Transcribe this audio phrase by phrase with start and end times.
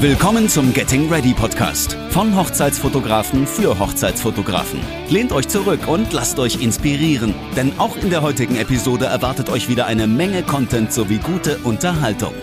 [0.00, 4.78] Willkommen zum Getting Ready Podcast von Hochzeitsfotografen für Hochzeitsfotografen.
[5.08, 9.70] Lehnt euch zurück und lasst euch inspirieren, denn auch in der heutigen Episode erwartet euch
[9.70, 12.34] wieder eine Menge Content sowie gute Unterhaltung.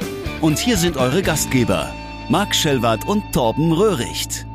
[0.42, 1.94] Und hier sind eure Gastgeber,
[2.28, 4.48] Marc Schellwart und Torben Röhricht.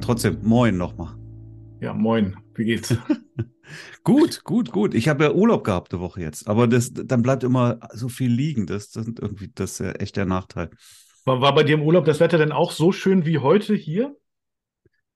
[0.00, 1.14] Trotzdem, moin nochmal.
[1.80, 2.34] Ja, moin.
[2.54, 2.96] Wie geht's?
[4.04, 4.94] gut, gut, gut.
[4.94, 8.30] Ich habe ja Urlaub gehabt die Woche jetzt, aber das, dann bleibt immer so viel
[8.30, 8.66] liegen.
[8.66, 10.70] Das, das ist irgendwie das ist ja echt der Nachteil.
[11.24, 14.16] War, war bei dir im Urlaub das Wetter denn auch so schön wie heute hier?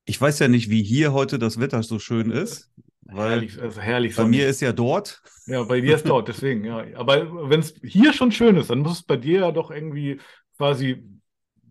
[0.05, 2.71] Ich weiß ja nicht, wie hier heute das Wetter so schön ist.
[3.03, 4.17] Weil herrlich, also herrlich.
[4.17, 5.23] Bei mir ist ja dort.
[5.47, 6.85] Ja, bei dir ist dort, deswegen, ja.
[6.95, 10.21] Aber wenn es hier schon schön ist, dann muss es bei dir ja doch irgendwie
[10.57, 11.05] quasi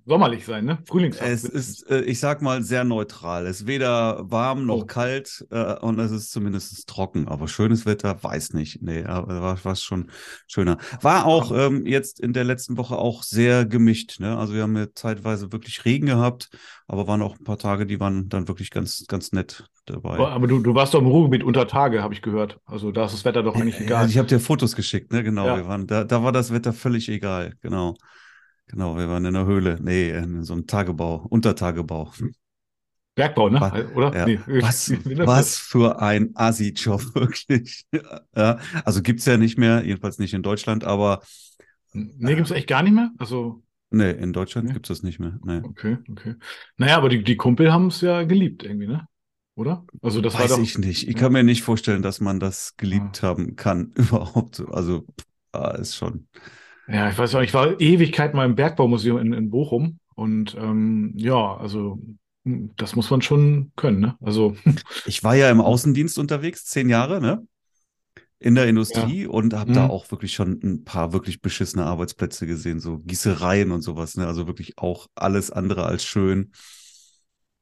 [0.06, 0.80] sommerlich sein, ne?
[0.86, 1.30] Frühlingshaft.
[1.30, 3.48] Es ist, äh, ich sag mal, sehr neutral.
[3.48, 4.86] Es ist weder warm noch oh.
[4.86, 7.28] kalt äh, und es ist zumindest trocken.
[7.28, 8.82] Aber schönes Wetter, weiß nicht.
[8.82, 10.12] Nee, aber war, war schon
[10.48, 10.78] schöner.
[11.02, 14.20] War auch ähm, jetzt in der letzten Woche auch sehr gemischt.
[14.20, 14.38] Ne?
[14.38, 16.50] Also wir haben ja zeitweise wirklich Regen gehabt,
[16.88, 20.20] aber waren auch ein paar Tage, die waren dann wirklich ganz, ganz nett dabei.
[20.20, 22.60] Aber du, du warst doch im Ruhrgebiet unter Tage, habe ich gehört.
[22.66, 24.04] Also da ist das Wetter doch eigentlich egal.
[24.04, 25.24] Ja, ich habe dir Fotos geschickt, ne?
[25.24, 25.48] Genau.
[25.48, 25.58] Ja.
[25.58, 27.96] Wir waren, da, da war das Wetter völlig egal, genau.
[28.76, 29.80] Genau, wir waren in der Höhle.
[29.82, 32.12] Nee, in so einem Tagebau, Untertagebau.
[33.16, 33.90] Bergbau, ne?
[33.96, 34.14] Oder?
[34.14, 34.26] Ja.
[34.26, 34.40] Nee.
[34.62, 34.92] Was,
[35.26, 37.86] was für ein Assi-Job, wirklich.
[38.36, 41.22] Ja, also gibt es ja nicht mehr, jedenfalls nicht in Deutschland, aber.
[41.94, 43.12] Nee, gibt es echt gar nicht mehr?
[43.18, 43.64] Also.
[43.92, 44.74] Nee, in Deutschland nee.
[44.74, 45.40] gibt es das nicht mehr.
[45.46, 45.62] Nee.
[45.64, 46.36] Okay, okay.
[46.76, 49.08] Naja, aber die, die Kumpel haben es ja geliebt irgendwie, ne?
[49.56, 49.86] Oder?
[50.02, 51.08] Also das Weiß doch, ich nicht.
[51.08, 53.28] Ich kann mir nicht vorstellen, dass man das geliebt ah.
[53.28, 54.62] haben kann, überhaupt.
[54.70, 55.06] Also,
[55.54, 56.28] ah, ist schon.
[56.88, 61.14] Ja, ich weiß auch, ich war Ewigkeit mal im Bergbaumuseum in, in Bochum und ähm,
[61.16, 62.00] ja, also
[62.46, 64.18] hm, das muss man schon können, ne?
[64.22, 64.56] Also.
[65.06, 67.46] Ich war ja im Außendienst unterwegs, zehn Jahre, ne?
[68.38, 69.30] In der Industrie ja.
[69.30, 69.76] und habe mhm.
[69.76, 74.28] da auch wirklich schon ein paar wirklich beschissene Arbeitsplätze gesehen, so Gießereien und sowas, ne?
[74.28, 76.52] Also wirklich auch alles andere als schön.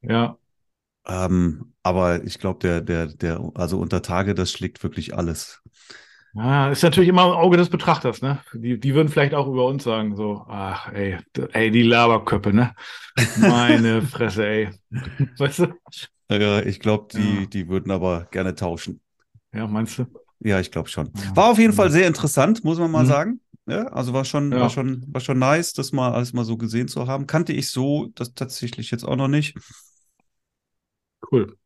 [0.02, 0.36] Ja.
[1.06, 5.62] Ähm, aber ich glaube, der, der, der, also unter Tage, das schlägt wirklich alles.
[6.34, 8.40] Ja, ist natürlich immer im Auge des Betrachters, ne?
[8.54, 11.16] Die, die würden vielleicht auch über uns sagen, so, ach, ey,
[11.52, 12.74] ey, die Laberköppe, ne?
[13.38, 14.70] Meine Fresse, ey.
[15.38, 15.74] Weißt du?
[16.28, 17.46] Ja, ich glaube, die, ja.
[17.46, 19.00] die würden aber gerne tauschen.
[19.52, 20.06] Ja, meinst du?
[20.40, 21.10] Ja, ich glaube schon.
[21.34, 23.08] War auf jeden Fall sehr interessant, muss man mal mhm.
[23.08, 23.40] sagen.
[23.66, 24.60] Ja, also war schon, ja.
[24.60, 27.28] war schon, war schon nice, das mal alles mal so gesehen zu haben.
[27.28, 29.56] Kannte ich so das tatsächlich jetzt auch noch nicht.
[31.30, 31.56] Cool.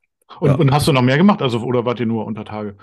[0.40, 0.54] Und, ja.
[0.56, 1.40] und hast du noch mehr gemacht?
[1.40, 2.76] Also, oder wart ihr nur unter Tage?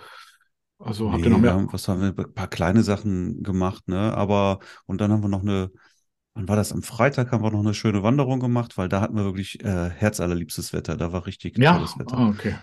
[0.77, 1.67] Also habt nee, ihr noch mehr?
[1.71, 2.25] Was haben wir?
[2.25, 4.13] Ein paar kleine Sachen gemacht, ne?
[4.15, 5.71] Aber, und dann haben wir noch eine,
[6.33, 6.71] wann war das?
[6.71, 9.89] Am Freitag haben wir noch eine schöne Wanderung gemacht, weil da hatten wir wirklich äh,
[9.89, 10.97] herzallerliebstes Wetter.
[10.97, 11.75] Da war richtig ja?
[11.75, 12.17] tolles Wetter.
[12.17, 12.55] Ah, okay.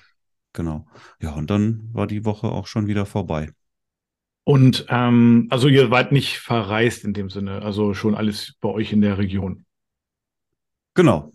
[0.52, 0.86] Genau.
[1.20, 3.50] Ja, und dann war die Woche auch schon wieder vorbei.
[4.44, 8.92] Und ähm, also ihr wart nicht verreist in dem Sinne, also schon alles bei euch
[8.92, 9.64] in der Region.
[10.94, 11.32] Genau.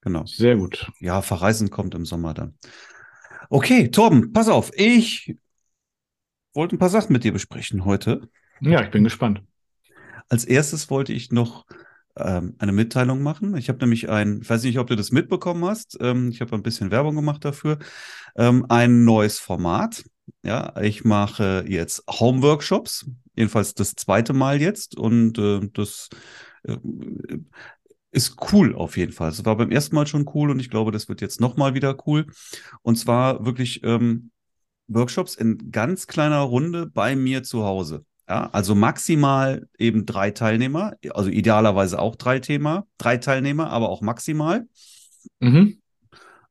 [0.00, 0.24] Genau.
[0.26, 0.90] Sehr gut.
[1.00, 2.56] Ja, verreisen kommt im Sommer dann.
[3.50, 4.70] Okay, Torben, pass auf.
[4.74, 5.36] Ich
[6.52, 8.28] wollte ein paar Sachen mit dir besprechen heute.
[8.60, 9.42] Ja, ich bin gespannt.
[10.28, 11.64] Als erstes wollte ich noch
[12.16, 13.56] ähm, eine Mitteilung machen.
[13.56, 16.54] Ich habe nämlich ein, ich weiß nicht, ob du das mitbekommen hast, ähm, ich habe
[16.54, 17.78] ein bisschen Werbung gemacht dafür,
[18.36, 20.04] ähm, ein neues Format.
[20.42, 26.10] Ja, ich mache jetzt Home-Workshops, jedenfalls das zweite Mal jetzt und äh, das
[26.64, 26.76] äh,
[28.10, 29.30] ist cool auf jeden Fall.
[29.30, 31.96] Es war beim ersten Mal schon cool und ich glaube, das wird jetzt nochmal wieder
[32.06, 32.26] cool.
[32.82, 34.30] Und zwar wirklich ähm,
[34.86, 38.04] Workshops in ganz kleiner Runde bei mir zu Hause.
[38.28, 44.02] Ja, also maximal eben drei Teilnehmer, also idealerweise auch drei Thema, drei Teilnehmer, aber auch
[44.02, 44.68] maximal.
[45.40, 45.80] Mhm.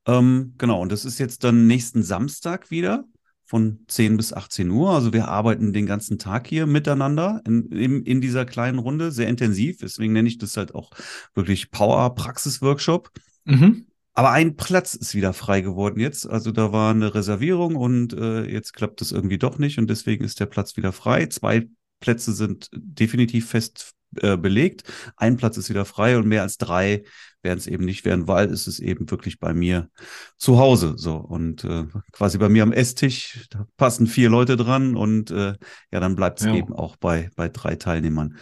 [0.07, 3.06] Ähm, genau, und das ist jetzt dann nächsten Samstag wieder
[3.47, 4.91] von 10 bis 18 Uhr.
[4.91, 9.30] Also wir arbeiten den ganzen Tag hier miteinander in, in, in dieser kleinen Runde, sehr
[9.30, 9.78] intensiv.
[9.80, 10.91] Deswegen nenne ich das halt auch
[11.34, 13.09] wirklich Power-Praxis-Workshop.
[13.46, 13.85] Mhm.
[14.13, 16.30] Aber ein Platz ist wieder frei geworden jetzt.
[16.30, 20.26] Also da war eine Reservierung und äh, jetzt klappt es irgendwie doch nicht und deswegen
[20.26, 21.28] ist der Platz wieder frei.
[21.28, 21.70] Zwei
[22.02, 24.83] Plätze sind definitiv fest äh, belegt.
[25.15, 27.03] Ein Platz ist wieder frei und mehr als drei
[27.43, 29.89] werden es eben nicht werden, weil es ist eben wirklich bei mir
[30.37, 34.95] zu Hause so und äh, quasi bei mir am Esstisch da passen vier Leute dran
[34.95, 35.53] und äh,
[35.91, 36.55] ja, dann bleibt es ja.
[36.55, 38.37] eben auch bei bei drei Teilnehmern.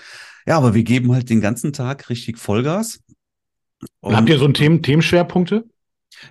[0.48, 3.00] Ja, aber wir geben halt den ganzen Tag richtig Vollgas.
[4.00, 5.66] Und Habt ihr so einen Themen Themenschwerpunkte?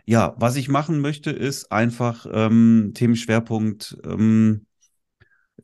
[0.07, 4.67] Ja, was ich machen möchte, ist einfach ähm, Themenschwerpunkt ähm,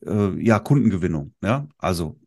[0.05, 1.35] äh, ja Kundengewinnung.
[1.43, 2.20] Ja, also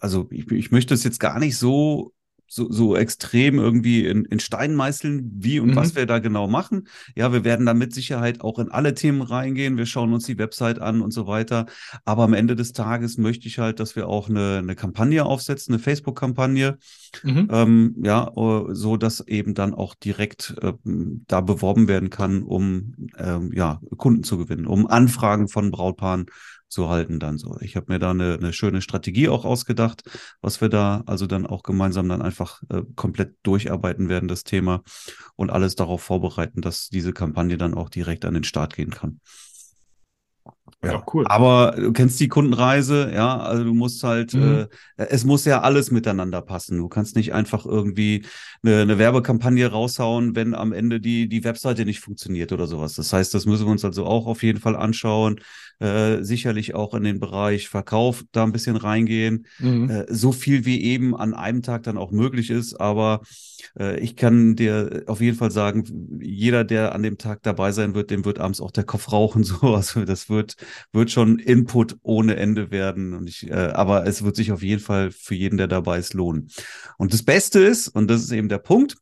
[0.00, 2.12] also ich, ich möchte es jetzt gar nicht so
[2.52, 5.76] so, so extrem irgendwie in, in Stein meißeln, wie und Mhm.
[5.76, 6.88] was wir da genau machen.
[7.14, 9.76] Ja, wir werden da mit Sicherheit auch in alle Themen reingehen.
[9.76, 11.66] Wir schauen uns die Website an und so weiter.
[12.04, 15.74] Aber am Ende des Tages möchte ich halt, dass wir auch eine, eine Kampagne aufsetzen,
[15.74, 16.76] eine Facebook-Kampagne,
[17.22, 17.48] Mhm.
[17.52, 22.94] ähm, ja, äh, so dass eben dann auch direkt ähm, da beworben werden kann, um
[23.16, 26.26] ähm, ja, Kunden zu gewinnen, um Anfragen von Brautpaaren
[26.70, 27.58] zu halten dann so.
[27.60, 30.02] Ich habe mir da eine, eine schöne Strategie auch ausgedacht,
[30.40, 34.82] was wir da also dann auch gemeinsam dann einfach äh, komplett durcharbeiten werden, das Thema
[35.36, 39.20] und alles darauf vorbereiten, dass diese Kampagne dann auch direkt an den Start gehen kann.
[40.82, 41.26] Ja, cool.
[41.28, 44.66] Aber du kennst die Kundenreise, ja, also du musst halt, Mhm.
[44.96, 46.78] äh, es muss ja alles miteinander passen.
[46.78, 48.24] Du kannst nicht einfach irgendwie
[48.62, 52.94] eine, eine Werbekampagne raushauen, wenn am Ende die, die Webseite nicht funktioniert oder sowas.
[52.94, 55.40] Das heißt, das müssen wir uns also auch auf jeden Fall anschauen.
[55.80, 59.46] Äh, sicherlich auch in den Bereich Verkauf da ein bisschen reingehen.
[59.58, 59.88] Mhm.
[59.88, 62.78] Äh, so viel wie eben an einem Tag dann auch möglich ist.
[62.78, 63.22] Aber
[63.78, 67.94] äh, ich kann dir auf jeden Fall sagen, jeder, der an dem Tag dabei sein
[67.94, 69.44] wird, dem wird abends auch der Kopf rauchen.
[69.50, 70.56] So, also das wird,
[70.92, 73.14] wird schon Input ohne Ende werden.
[73.14, 76.12] Und ich, äh, aber es wird sich auf jeden Fall für jeden, der dabei ist,
[76.12, 76.50] lohnen.
[76.98, 78.96] Und das Beste ist, und das ist eben der Punkt,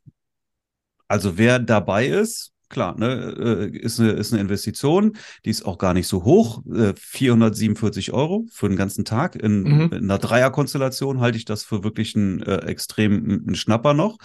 [1.08, 5.78] also wer dabei ist, klar, ne, äh, ist eine, ist eine Investition, die ist auch
[5.78, 6.64] gar nicht so hoch.
[6.66, 9.36] Äh, 447 Euro für den ganzen Tag.
[9.36, 9.80] In, Mhm.
[9.92, 14.18] in einer Dreierkonstellation halte ich das für wirklich einen äh, extrem einen Schnapper noch.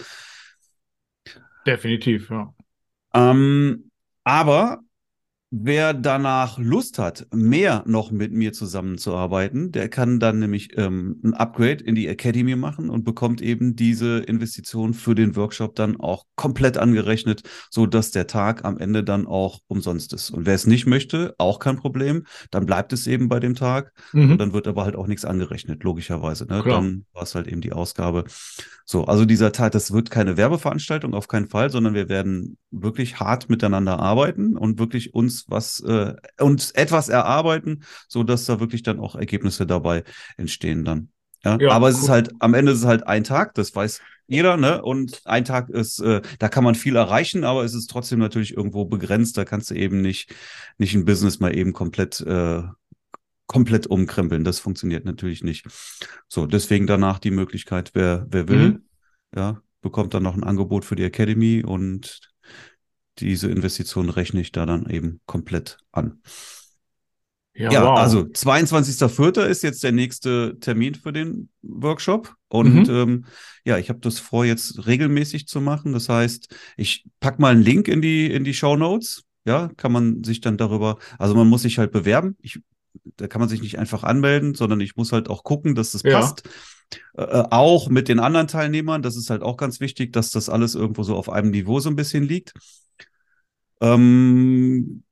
[1.66, 2.52] Definitiv, ja.
[3.14, 3.90] Ähm,
[4.24, 4.80] aber
[5.56, 11.34] wer danach Lust hat, mehr noch mit mir zusammenzuarbeiten, der kann dann nämlich ähm, ein
[11.34, 16.24] Upgrade in die Academy machen und bekommt eben diese Investition für den Workshop dann auch
[16.34, 20.30] komplett angerechnet, so dass der Tag am Ende dann auch umsonst ist.
[20.30, 23.92] Und wer es nicht möchte, auch kein Problem, dann bleibt es eben bei dem Tag
[24.12, 24.32] Mhm.
[24.32, 26.46] und dann wird aber halt auch nichts angerechnet, logischerweise.
[26.46, 26.62] Ne?
[26.72, 28.24] Dann war es halt eben die Ausgabe.
[28.86, 33.20] So, also dieser Tag, das wird keine Werbeveranstaltung, auf keinen Fall, sondern wir werden wirklich
[33.20, 38.82] hart miteinander arbeiten und wirklich uns was, äh, uns etwas erarbeiten, so dass da wirklich
[38.82, 40.04] dann auch Ergebnisse dabei
[40.36, 41.08] entstehen dann.
[41.44, 42.02] Ja, Ja, aber es cool.
[42.02, 44.82] ist halt, am Ende ist es halt ein Tag, das weiß jeder, ne?
[44.82, 48.56] Und ein Tag ist, äh, da kann man viel erreichen, aber es ist trotzdem natürlich
[48.56, 49.36] irgendwo begrenzt.
[49.36, 50.34] Da kannst du eben nicht,
[50.78, 52.62] nicht ein Business mal eben komplett, äh,
[53.46, 54.44] komplett umkrempeln.
[54.44, 55.66] Das funktioniert natürlich nicht.
[56.28, 58.84] So, deswegen danach die Möglichkeit, wer, wer will, Mhm.
[59.34, 62.20] ja, bekommt dann noch ein Angebot für die Academy und
[63.18, 66.20] diese Investition rechne ich da dann eben komplett an.
[67.56, 67.98] Ja, Ja, wow.
[68.00, 69.46] also 22.04.
[69.46, 72.34] ist jetzt der nächste Termin für den Workshop.
[72.48, 72.94] Und Mhm.
[72.94, 73.24] ähm,
[73.64, 75.92] ja, ich habe das vor, jetzt regelmäßig zu machen.
[75.92, 79.22] Das heißt, ich pack mal einen Link in die, in die Show Notes.
[79.46, 82.34] Ja, kann man sich dann darüber, also man muss sich halt bewerben.
[82.40, 82.60] Ich,
[83.16, 86.02] da kann man sich nicht einfach anmelden, sondern ich muss halt auch gucken, dass das
[86.02, 86.18] Ja.
[86.20, 86.48] passt.
[87.16, 89.02] Äh, äh, auch mit den anderen Teilnehmern.
[89.02, 91.88] Das ist halt auch ganz wichtig, dass das alles irgendwo so auf einem Niveau so
[91.90, 92.52] ein bisschen liegt.
[93.84, 95.02] Ähm,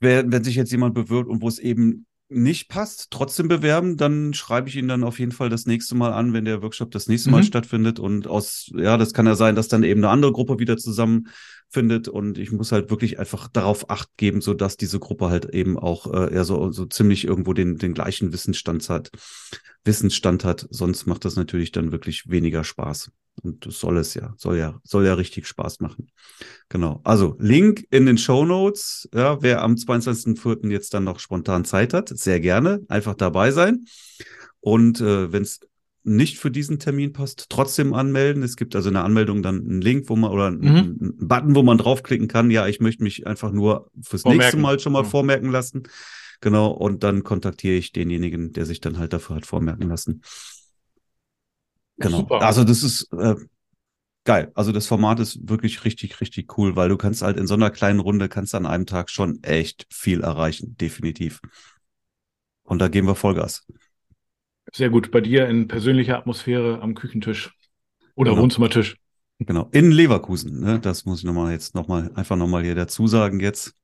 [0.00, 4.34] wer, wenn sich jetzt jemand bewirbt und wo es eben nicht passt, trotzdem bewerben, dann
[4.34, 7.06] schreibe ich ihn dann auf jeden Fall das nächste Mal an, wenn der Workshop das
[7.06, 7.44] nächste Mal Mhm.
[7.44, 8.00] stattfindet.
[8.00, 12.08] Und aus, ja, das kann ja sein, dass dann eben eine andere Gruppe wieder zusammenfindet.
[12.08, 15.78] Und ich muss halt wirklich einfach darauf Acht geben, so dass diese Gruppe halt eben
[15.78, 19.10] auch äh, eher so, so ziemlich irgendwo den, den gleichen Wissensstand hat,
[19.84, 20.66] Wissensstand hat.
[20.70, 23.12] Sonst macht das natürlich dann wirklich weniger Spaß.
[23.42, 26.08] Und das soll es ja, soll ja, soll ja richtig Spaß machen.
[26.68, 27.00] Genau.
[27.04, 29.08] Also Link in den Show Notes.
[29.14, 30.70] Ja, wer am 22.04.
[30.70, 33.84] jetzt dann noch spontan Zeit hat, sehr gerne einfach dabei sein.
[34.60, 35.60] Und äh, wenn es
[36.02, 38.44] nicht für diesen Termin passt, trotzdem anmelden.
[38.44, 40.68] Es gibt also eine Anmeldung, dann einen Link, wo man oder einen, Mhm.
[41.00, 42.50] einen Button, wo man draufklicken kann.
[42.52, 44.60] Ja, ich möchte mich einfach nur fürs nächste Vormerken.
[44.60, 45.08] Mal schon mal Ja.
[45.08, 45.82] vormerken lassen.
[46.40, 46.68] Genau.
[46.70, 50.22] Und dann kontaktiere ich denjenigen, der sich dann halt dafür hat vormerken lassen.
[51.98, 52.18] Genau.
[52.18, 52.42] Super.
[52.42, 53.34] Also das ist äh,
[54.24, 54.52] geil.
[54.54, 57.70] Also das Format ist wirklich richtig, richtig cool, weil du kannst halt in so einer
[57.70, 61.40] kleinen Runde kannst an einem Tag schon echt viel erreichen, definitiv.
[62.64, 63.66] Und da geben wir Vollgas.
[64.72, 65.10] Sehr gut.
[65.10, 67.54] Bei dir in persönlicher Atmosphäre am Küchentisch
[68.14, 68.42] oder Genau.
[68.42, 68.96] Wohnzimmertisch.
[69.38, 69.68] Genau.
[69.72, 70.80] In Leverkusen, ne?
[70.80, 73.74] Das muss ich nochmal jetzt nochmal, einfach nochmal hier dazu sagen jetzt.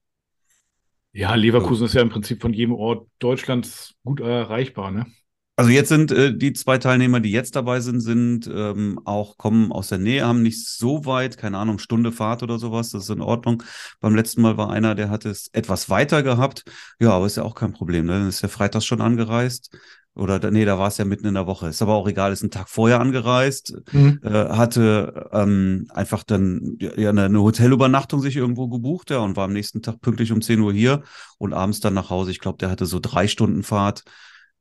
[1.13, 5.07] Ja, Leverkusen ist ja im Prinzip von jedem Ort Deutschlands gut erreichbar, ne?
[5.55, 9.71] Also jetzt sind äh, die zwei Teilnehmer, die jetzt dabei sind, sind ähm, auch kommen
[9.71, 13.11] aus der Nähe, haben nicht so weit, keine Ahnung, Stunde Fahrt oder sowas, das ist
[13.11, 13.63] in Ordnung.
[14.01, 16.65] Beim letzten Mal war einer, der hat es etwas weiter gehabt.
[16.99, 18.13] Ja, aber ist ja auch kein Problem, ne?
[18.13, 19.77] Dann ist der Freitags schon angereist.
[20.15, 21.69] Oder nee, da war es ja mitten in der Woche.
[21.69, 24.21] Ist aber auch egal, ist ein Tag vorher angereist, Mhm.
[24.23, 29.37] äh, hatte ähm, einfach dann ja, ja, eine, eine Hotelübernachtung sich irgendwo gebucht, ja, und
[29.37, 31.03] war am nächsten Tag pünktlich um 10 Uhr hier
[31.39, 32.31] und abends dann nach Hause.
[32.31, 34.03] Ich glaube, der hatte so drei Stunden Fahrt.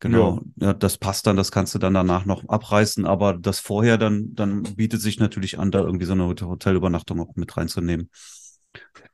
[0.01, 0.74] Genau, ja.
[0.74, 4.63] das passt dann, das kannst du dann danach noch abreißen, aber das vorher dann, dann
[4.63, 8.10] bietet sich natürlich an, da irgendwie so eine Hotelübernachtung auch mit reinzunehmen.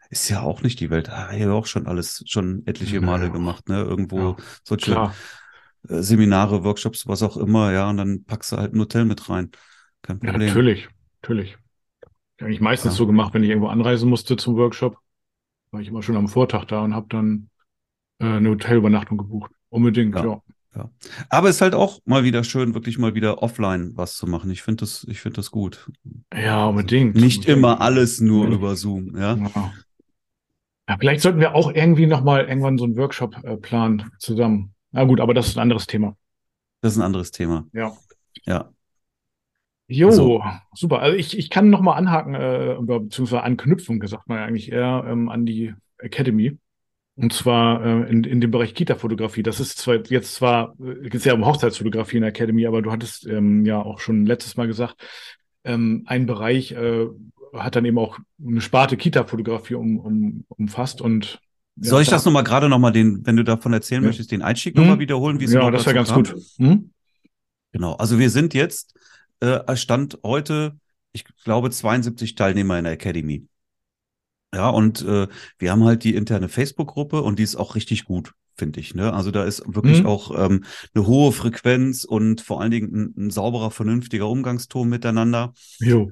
[0.09, 1.09] Ist ja auch nicht die Welt.
[1.09, 3.31] Ah, ich habe auch schon alles, schon etliche Male ja.
[3.33, 3.81] gemacht, ne?
[3.81, 5.13] Irgendwo ja, solche klar.
[5.89, 9.29] Äh, Seminare, Workshops, was auch immer, ja, und dann packst du halt ein Hotel mit
[9.29, 9.51] rein.
[10.03, 10.39] Kein Problem.
[10.39, 10.87] Ja, natürlich,
[11.21, 11.57] natürlich.
[12.39, 14.97] Habe ich meistens so gemacht, wenn ich irgendwo anreisen musste zum Workshop,
[15.71, 17.49] war ich immer schon am Vortag da und habe dann
[18.19, 19.51] äh, eine Hotelübernachtung gebucht.
[19.67, 20.41] Unbedingt, ja.
[20.77, 20.91] Ja.
[21.29, 24.51] Aber es ist halt auch mal wieder schön, wirklich mal wieder offline was zu machen.
[24.51, 25.89] Ich finde das, ich finde das gut.
[26.33, 27.15] Ja, unbedingt.
[27.15, 29.35] Nicht immer alles nur über Zoom, ja.
[29.35, 29.73] ja.
[30.87, 34.75] ja vielleicht sollten wir auch irgendwie nochmal irgendwann so einen Workshop äh, planen zusammen.
[34.91, 36.15] Na gut, aber das ist ein anderes Thema.
[36.81, 37.65] Das ist ein anderes Thema.
[37.73, 37.93] Ja.
[38.45, 38.69] Ja.
[39.87, 40.43] Jo, so.
[40.75, 40.99] super.
[40.99, 45.29] Also ich, ich kann nochmal anhaken, äh, beziehungsweise anknüpfen, gesagt man ja eigentlich eher ähm,
[45.29, 46.59] an die Academy.
[47.17, 49.41] Und zwar äh, in, in dem Bereich Kita-Fotografie.
[49.41, 52.91] Das ist zwar jetzt zwar, äh, geht ja um Hochzeitsfotografie in der Academy, aber du
[52.91, 54.97] hattest ähm, ja auch schon letztes Mal gesagt,
[55.63, 57.07] ähm, ein Bereich äh,
[57.53, 61.39] hat dann eben auch eine Sparte Kita-Fotografie um, um, umfasst und
[61.79, 64.07] ja, Soll ich da, das nochmal gerade nochmal den, wenn du davon erzählen ja.
[64.07, 64.83] möchtest, den Einstieg hm?
[64.83, 66.23] nochmal wiederholen, wie es Ja, das wäre ganz kam?
[66.23, 66.35] gut.
[66.57, 66.91] Hm?
[67.71, 68.95] Genau, also wir sind jetzt,
[69.39, 70.77] äh, Stand heute,
[71.13, 73.47] ich glaube, 72 Teilnehmer in der Academy.
[74.53, 75.27] Ja, und äh,
[75.59, 78.95] wir haben halt die interne Facebook-Gruppe und die ist auch richtig gut, finde ich.
[78.95, 79.13] Ne?
[79.13, 80.07] Also da ist wirklich mhm.
[80.07, 80.63] auch ähm,
[80.93, 85.53] eine hohe Frequenz und vor allen Dingen ein, ein sauberer, vernünftiger Umgangston miteinander.
[85.79, 86.11] Jo.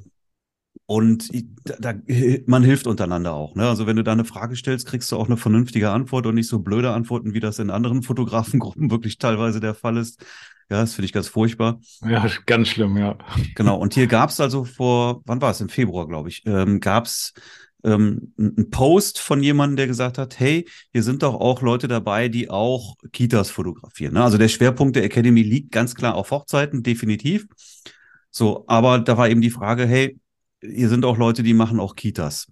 [0.86, 1.30] Und
[1.64, 1.94] da, da,
[2.46, 3.56] man hilft untereinander auch.
[3.56, 3.68] Ne?
[3.68, 6.50] Also wenn du da eine Frage stellst, kriegst du auch eine vernünftige Antwort und nicht
[6.50, 10.24] so blöde Antworten, wie das in anderen Fotografengruppen wirklich teilweise der Fall ist.
[10.70, 11.80] Ja, das finde ich ganz furchtbar.
[12.02, 13.18] Ja, ganz schlimm, ja.
[13.54, 13.78] Genau.
[13.78, 15.62] Und hier gab es also vor, wann war es?
[15.62, 17.34] Im Februar, glaube ich, ähm, gab es
[17.86, 22.28] ähm, ein Post von jemandem, der gesagt hat, hey, hier sind doch auch Leute dabei,
[22.28, 24.16] die auch Kitas fotografieren.
[24.16, 24.24] Ne?
[24.24, 27.46] Also der Schwerpunkt der Academy liegt ganz klar auf Hochzeiten, definitiv.
[28.32, 30.20] So, aber da war eben die Frage, hey,
[30.62, 32.48] hier sind auch Leute, die machen auch Kitas.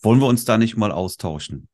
[0.00, 1.68] Wollen wir uns da nicht mal austauschen?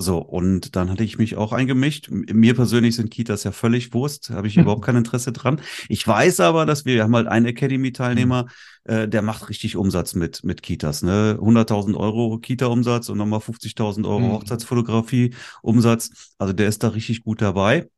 [0.00, 2.08] So, und dann hatte ich mich auch eingemischt.
[2.08, 5.60] Mir persönlich sind Kitas ja völlig Wurst, habe ich überhaupt kein Interesse dran.
[5.88, 8.92] Ich weiß aber, dass wir, wir haben halt einen Academy-Teilnehmer, mhm.
[8.92, 11.02] äh, der macht richtig Umsatz mit, mit Kitas.
[11.02, 11.36] Ne?
[11.40, 14.32] 100.000 Euro Kita-Umsatz und nochmal 50.000 Euro mhm.
[14.34, 16.34] Hochzeitsfotografie-Umsatz.
[16.38, 17.90] Also der ist da richtig gut dabei.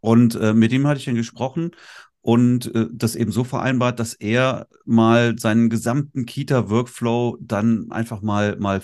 [0.00, 1.72] Und äh, mit ihm hatte ich dann gesprochen
[2.22, 8.56] und äh, das eben so vereinbart, dass er mal seinen gesamten Kita-Workflow dann einfach mal,
[8.58, 8.80] mal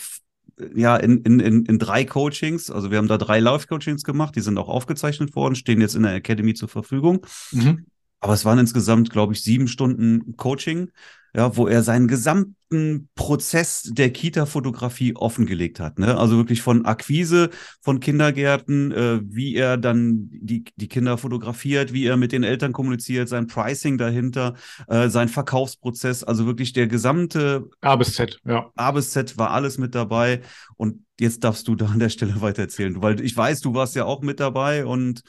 [0.74, 2.70] ja, in, in, in, in drei Coachings.
[2.70, 6.02] Also wir haben da drei Live-Coachings gemacht, die sind auch aufgezeichnet worden, stehen jetzt in
[6.02, 7.26] der Academy zur Verfügung.
[7.52, 7.86] Mhm.
[8.20, 10.90] Aber es waren insgesamt, glaube ich, sieben Stunden Coaching
[11.36, 15.98] ja, wo er seinen gesamten Prozess der Kita-Fotografie offengelegt hat.
[15.98, 16.16] Ne?
[16.16, 17.50] Also wirklich von Akquise
[17.82, 22.72] von Kindergärten, äh, wie er dann die, die Kinder fotografiert, wie er mit den Eltern
[22.72, 24.54] kommuniziert, sein Pricing dahinter,
[24.88, 28.70] äh, sein Verkaufsprozess, also wirklich der gesamte A bis Z, ja.
[28.74, 30.40] A bis Z war alles mit dabei.
[30.78, 33.94] Und jetzt darfst du da an der Stelle weiter erzählen, weil ich weiß, du warst
[33.94, 35.22] ja auch mit dabei und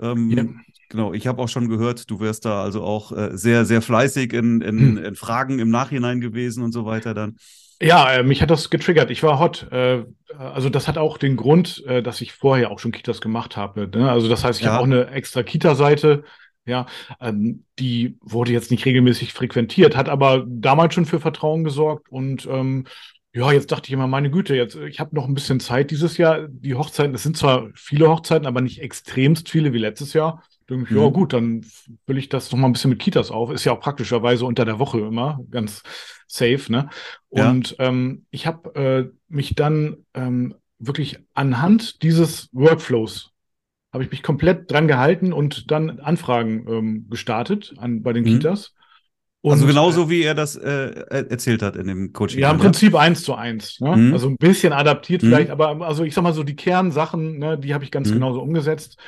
[0.00, 0.44] ähm, ja.
[0.88, 4.32] Genau, ich habe auch schon gehört, du wärst da also auch äh, sehr, sehr fleißig
[4.32, 5.04] in, in, hm.
[5.04, 7.36] in, Fragen im Nachhinein gewesen und so weiter dann.
[7.80, 9.10] Ja, äh, mich hat das getriggert.
[9.10, 9.70] Ich war hot.
[9.70, 10.04] Äh,
[10.36, 13.88] also das hat auch den Grund, äh, dass ich vorher auch schon Kitas gemacht habe.
[13.88, 14.10] Ne?
[14.10, 14.72] Also das heißt, ich ja.
[14.72, 16.24] habe auch eine extra Kita-Seite.
[16.64, 16.84] Ja,
[17.20, 22.46] ähm, die wurde jetzt nicht regelmäßig frequentiert, hat aber damals schon für Vertrauen gesorgt und
[22.50, 22.84] ähm,
[23.32, 26.18] ja, jetzt dachte ich immer, meine Güte, jetzt, ich habe noch ein bisschen Zeit dieses
[26.18, 26.48] Jahr.
[26.48, 30.42] Die Hochzeiten, es sind zwar viele Hochzeiten, aber nicht extremst viele wie letztes Jahr.
[30.68, 30.98] Denke ich, mhm.
[30.98, 31.64] ja gut, dann
[32.06, 33.50] will ich das noch mal ein bisschen mit Kitas auf.
[33.50, 35.82] Ist ja auch praktischerweise unter der Woche immer ganz
[36.26, 36.88] safe, ne?
[37.28, 37.86] Und ja.
[37.86, 43.32] ähm, ich habe äh, mich dann ähm, wirklich anhand dieses Workflows
[43.92, 48.28] habe ich mich komplett dran gehalten und dann Anfragen ähm, gestartet an, bei den mhm.
[48.28, 48.74] Kitas.
[49.40, 52.40] Und, also genauso äh, wie er das äh, erzählt hat in dem Coaching.
[52.40, 53.80] Ja, im Prinzip eins zu eins.
[53.80, 53.96] Ne?
[53.96, 54.12] Mhm.
[54.12, 55.28] Also ein bisschen adaptiert mhm.
[55.28, 58.14] vielleicht, aber also ich sag mal so, die Kernsachen, ne, die habe ich ganz mhm.
[58.14, 58.98] genauso umgesetzt.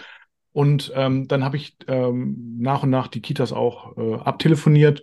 [0.52, 5.02] Und ähm, dann habe ich ähm, nach und nach die Kitas auch äh, abtelefoniert.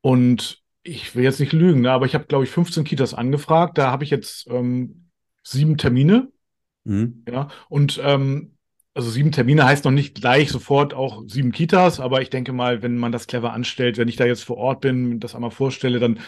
[0.00, 3.78] Und ich will jetzt nicht lügen, ne, aber ich habe, glaube ich, 15 Kitas angefragt.
[3.78, 5.08] Da habe ich jetzt ähm,
[5.42, 6.28] sieben Termine.
[6.84, 7.24] Mhm.
[7.30, 8.52] Ja, und ähm,
[8.94, 12.82] also sieben Termine heißt noch nicht gleich sofort auch sieben Kitas, aber ich denke mal,
[12.82, 16.00] wenn man das clever anstellt, wenn ich da jetzt vor Ort bin, das einmal vorstelle,
[16.00, 16.18] dann,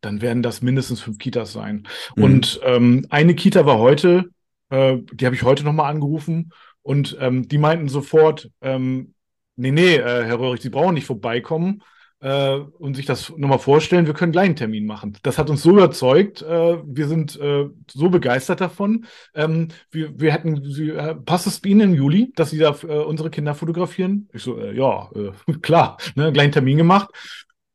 [0.00, 1.88] dann werden das mindestens fünf Kitas sein.
[2.14, 2.22] Mhm.
[2.22, 4.30] Und ähm, eine Kita war heute,
[4.68, 9.14] äh, die habe ich heute nochmal angerufen und ähm, die meinten sofort, ähm,
[9.56, 11.82] nee, nee, äh, Herr Röhrig, Sie brauchen nicht vorbeikommen.
[12.22, 15.16] äh, und sich das nochmal vorstellen, wir können gleich einen Termin machen.
[15.22, 19.06] Das hat uns so überzeugt, äh, wir sind äh, so begeistert davon.
[19.34, 22.76] Ähm, wir, wir hätten, sie, äh, passt es bei Ihnen im Juli, dass Sie da
[22.82, 24.28] äh, unsere Kinder fotografieren?
[24.34, 25.10] Ich so, ja,
[25.62, 27.08] klar, ne, gleich einen Termin gemacht.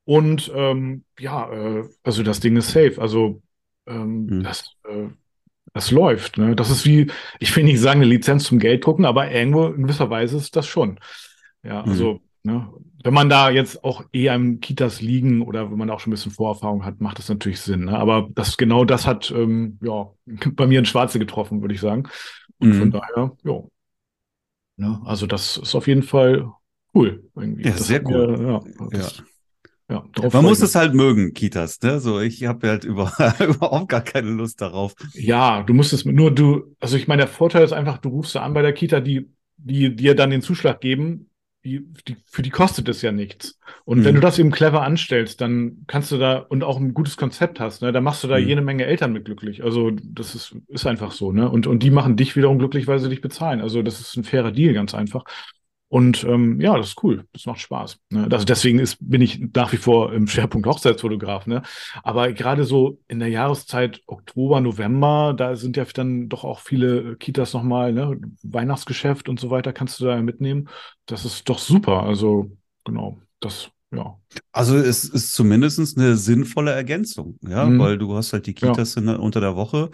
[0.04, 1.50] Und ähm, ja,
[2.04, 3.02] also das Ding ist safe.
[3.02, 3.42] Also
[3.88, 4.44] mhm.
[4.44, 4.76] das,
[5.76, 6.40] das läuft.
[6.40, 6.56] Ne?
[6.56, 9.84] Das ist wie, ich will nicht sagen, eine Lizenz zum Geld drucken, aber irgendwo in
[9.84, 11.00] gewisser Weise ist das schon.
[11.62, 12.20] Ja, also mhm.
[12.46, 12.72] Ne?
[13.04, 16.16] Wenn man da jetzt auch eher im Kitas liegen oder wenn man auch schon ein
[16.16, 17.86] bisschen Vorerfahrung hat, macht das natürlich Sinn.
[17.86, 17.98] Ne?
[17.98, 20.12] Aber das genau das hat ähm, ja
[20.54, 22.08] bei mir ein Schwarze getroffen, würde ich sagen.
[22.60, 22.80] Und mhm.
[22.80, 23.64] von daher, ja.
[24.78, 25.02] Ne?
[25.06, 26.52] Also das ist auf jeden Fall
[26.94, 27.24] cool.
[27.36, 27.64] Irgendwie.
[27.64, 28.38] Ja, das sehr cool.
[28.38, 29.24] Mir, ja, das, ja.
[29.90, 32.00] Ja, Man muss es halt mögen, Kitas, ne?
[32.00, 34.96] So, ich habe halt über, überhaupt gar keine Lust darauf.
[35.14, 38.36] Ja, du musst es nur du, also ich meine, der Vorteil ist einfach, du rufst
[38.36, 41.30] da an bei der Kita, die, die dir dann den Zuschlag geben
[41.66, 43.60] die, die, für die kostet es ja nichts.
[43.86, 44.06] Und mhm.
[44.06, 47.60] wenn du das eben clever anstellst, dann kannst du da und auch ein gutes Konzept
[47.60, 48.48] hast, ne, dann machst du da mhm.
[48.48, 49.64] jede Menge Eltern mit glücklich.
[49.64, 51.50] Also das ist, ist einfach so, ne?
[51.50, 53.62] Und, und die machen dich wiederum glücklich, weil sie dich bezahlen.
[53.62, 55.26] Also das ist ein fairer Deal, ganz einfach.
[55.88, 57.26] Und ähm, ja, das ist cool.
[57.32, 58.00] Das macht Spaß.
[58.10, 58.28] Ne?
[58.32, 61.46] Also deswegen ist, bin ich nach wie vor im Schwerpunkt Hochzeitsfotograf.
[61.46, 61.62] Ne?
[62.04, 67.16] Aber gerade so in der Jahreszeit Oktober, November, da sind ja dann doch auch viele
[67.18, 68.20] Kitas nochmal, ne?
[68.42, 70.70] Weihnachtsgeschäft und so weiter kannst du da mitnehmen.
[71.06, 72.04] Das ist doch super.
[72.04, 72.52] Also
[72.84, 74.18] genau, das ja.
[74.52, 77.80] Also es ist zumindest eine sinnvolle Ergänzung, ja, mhm.
[77.80, 79.16] weil du hast halt die Kitas ja.
[79.16, 79.92] unter der Woche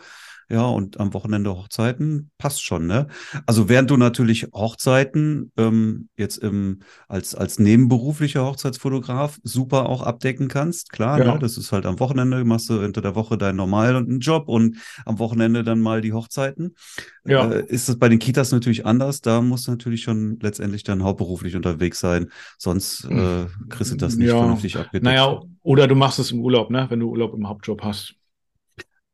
[0.51, 3.07] ja, und am Wochenende Hochzeiten passt schon, ne?
[3.45, 10.49] Also während du natürlich Hochzeiten ähm, jetzt im, als, als nebenberuflicher Hochzeitsfotograf super auch abdecken
[10.49, 11.33] kannst, klar, ja.
[11.33, 11.39] ne?
[11.39, 15.19] Das ist halt am Wochenende, machst du unter der Woche deinen normalen Job und am
[15.19, 16.75] Wochenende dann mal die Hochzeiten.
[17.23, 17.49] Ja.
[17.49, 19.21] Äh, ist das bei den Kitas natürlich anders?
[19.21, 24.17] Da musst du natürlich schon letztendlich dann hauptberuflich unterwegs sein, sonst äh, kriegst du das
[24.17, 24.37] nicht ja.
[24.37, 25.05] vernünftig abgedeckt.
[25.05, 26.87] Naja, oder du machst es im Urlaub, ne?
[26.89, 28.15] Wenn du Urlaub im Hauptjob hast.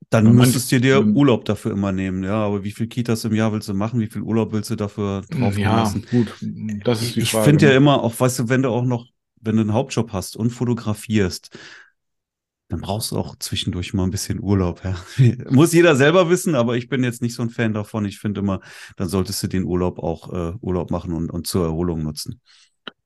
[0.09, 2.45] Dann müsstest du dir Urlaub dafür immer nehmen, ja.
[2.45, 3.99] Aber wie viel Kitas im Jahr willst du machen?
[3.99, 6.05] Wie viel Urlaub willst du dafür drauf ja, lassen?
[6.09, 6.33] gut,
[6.85, 7.43] das ist die ich Frage.
[7.43, 7.77] Ich finde ja ne?
[7.77, 9.07] immer, auch weißt du, wenn du auch noch,
[9.41, 11.57] wenn du einen Hauptjob hast und fotografierst,
[12.69, 14.81] dann brauchst du auch zwischendurch mal ein bisschen Urlaub.
[14.83, 14.95] Ja.
[15.49, 18.05] Muss jeder selber wissen, aber ich bin jetzt nicht so ein Fan davon.
[18.05, 18.61] Ich finde immer,
[18.95, 22.41] dann solltest du den Urlaub auch äh, Urlaub machen und, und zur Erholung nutzen.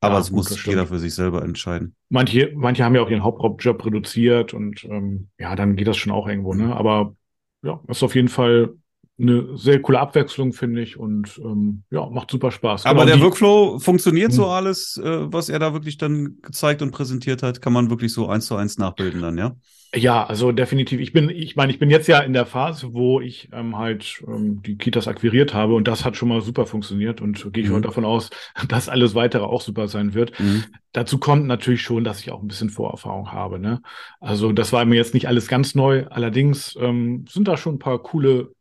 [0.01, 1.95] Aber es ja, muss jeder für sich selber entscheiden.
[2.09, 6.11] Manche, manche haben ja auch ihren Hauptjob reduziert und ähm, ja, dann geht das schon
[6.11, 6.75] auch irgendwo, ne?
[6.75, 7.15] Aber
[7.63, 8.73] ja, ist auf jeden Fall
[9.19, 12.87] eine sehr coole Abwechslung, finde ich, und ähm, ja, macht super Spaß.
[12.87, 14.49] Aber genau, der Workflow funktioniert so hm.
[14.49, 18.27] alles, äh, was er da wirklich dann gezeigt und präsentiert hat, kann man wirklich so
[18.27, 19.55] eins zu eins nachbilden dann, ja?
[19.93, 21.01] Ja, also definitiv.
[21.01, 24.23] Ich bin, ich meine, ich bin jetzt ja in der Phase, wo ich ähm, halt
[24.25, 27.69] ähm, die Kitas akquiriert habe und das hat schon mal super funktioniert und gehe ich
[27.69, 27.73] mhm.
[27.75, 28.29] heute davon aus,
[28.69, 30.39] dass alles weitere auch super sein wird.
[30.39, 30.63] Mhm.
[30.93, 33.59] Dazu kommt natürlich schon, dass ich auch ein bisschen Vorerfahrung habe.
[33.59, 33.81] Ne?
[34.21, 36.05] Also das war mir jetzt nicht alles ganz neu.
[36.09, 38.53] Allerdings ähm, sind da schon ein paar coole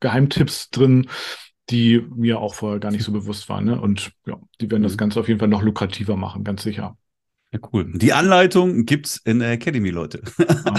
[0.00, 1.08] Geheimtipps drin,
[1.70, 3.64] die mir auch vorher gar nicht so bewusst waren.
[3.64, 3.80] Ne?
[3.80, 4.98] Und ja, die werden das mhm.
[4.98, 6.98] Ganze auf jeden Fall noch lukrativer machen, ganz sicher.
[7.52, 7.92] Ja, cool.
[7.94, 10.22] Die Anleitung gibt's in der Academy, Leute.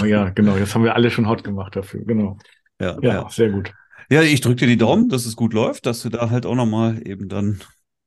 [0.00, 0.56] oh ja, genau.
[0.56, 2.04] Jetzt haben wir alle schon hot gemacht dafür.
[2.04, 2.38] Genau.
[2.80, 3.28] Ja, ja, ja.
[3.30, 3.72] sehr gut.
[4.10, 6.56] Ja, ich drücke dir die Daumen, dass es gut läuft, dass du da halt auch
[6.56, 7.62] nochmal eben dann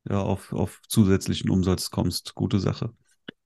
[0.10, 2.36] ja, auf, auf zusätzlichen Umsatz kommst.
[2.36, 2.92] Gute Sache.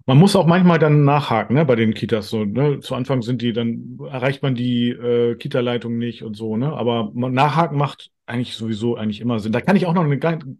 [0.05, 2.29] Man muss auch manchmal dann nachhaken, ne, bei den Kitas.
[2.29, 2.79] So, ne?
[2.79, 6.73] Zu Anfang sind die, dann erreicht man die äh, Kita-Leitung nicht und so, ne?
[6.73, 9.51] Aber nachhaken macht eigentlich sowieso eigentlich immer Sinn.
[9.51, 10.17] Da kann ich auch noch eine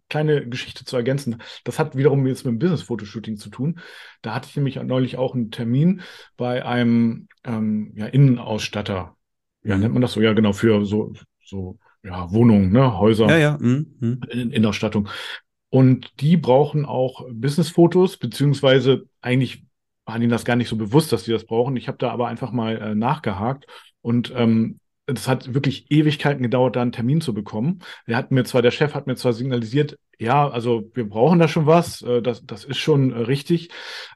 [0.10, 1.42] kleine Geschichte zu ergänzen.
[1.64, 3.80] Das hat wiederum jetzt mit dem Business-Fotoshooting zu tun.
[4.22, 6.02] Da hatte ich nämlich neulich auch einen Termin
[6.38, 9.16] bei einem ähm, ja, Innenausstatter.
[9.64, 9.82] Ja, mhm.
[9.82, 10.22] nennt man das so?
[10.22, 13.28] Ja, genau, für so, so ja, Wohnungen, ne, Häuser.
[13.30, 13.58] Ja, ja.
[13.60, 13.96] Mhm.
[14.00, 14.22] mhm.
[14.30, 15.08] In Innenausstattung.
[15.72, 19.64] Und die brauchen auch Business-Fotos, beziehungsweise eigentlich
[20.06, 21.78] waren ihnen das gar nicht so bewusst, dass sie das brauchen.
[21.78, 23.66] Ich habe da aber einfach mal äh, nachgehakt
[24.02, 27.80] und ähm, das hat wirklich Ewigkeiten gedauert, da einen Termin zu bekommen.
[28.08, 31.48] Der hat mir zwar, der Chef hat mir zwar signalisiert, ja, also wir brauchen da
[31.48, 33.70] schon was, äh, das, das ist schon äh, richtig.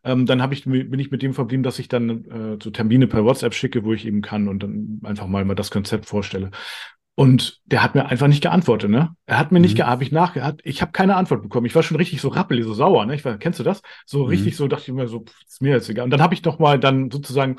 [0.03, 3.25] Ähm, dann ich, bin ich mit dem verblieben, dass ich dann äh, so Termine per
[3.25, 6.51] WhatsApp schicke, wo ich eben kann und dann einfach mal, mal das Konzept vorstelle.
[7.17, 9.15] Und der hat mir einfach nicht geantwortet, ne?
[9.25, 9.63] Er hat mir mhm.
[9.63, 11.65] nicht geantwortet, ich nachgehakt, ich habe keine Antwort bekommen.
[11.65, 13.15] Ich war schon richtig so rappelig, so sauer, ne?
[13.15, 13.81] Ich war, kennst du das?
[14.05, 14.29] So mhm.
[14.29, 16.03] richtig so dachte ich mir so, ist mir jetzt egal.
[16.03, 17.55] Und dann habe ich noch mal dann sozusagen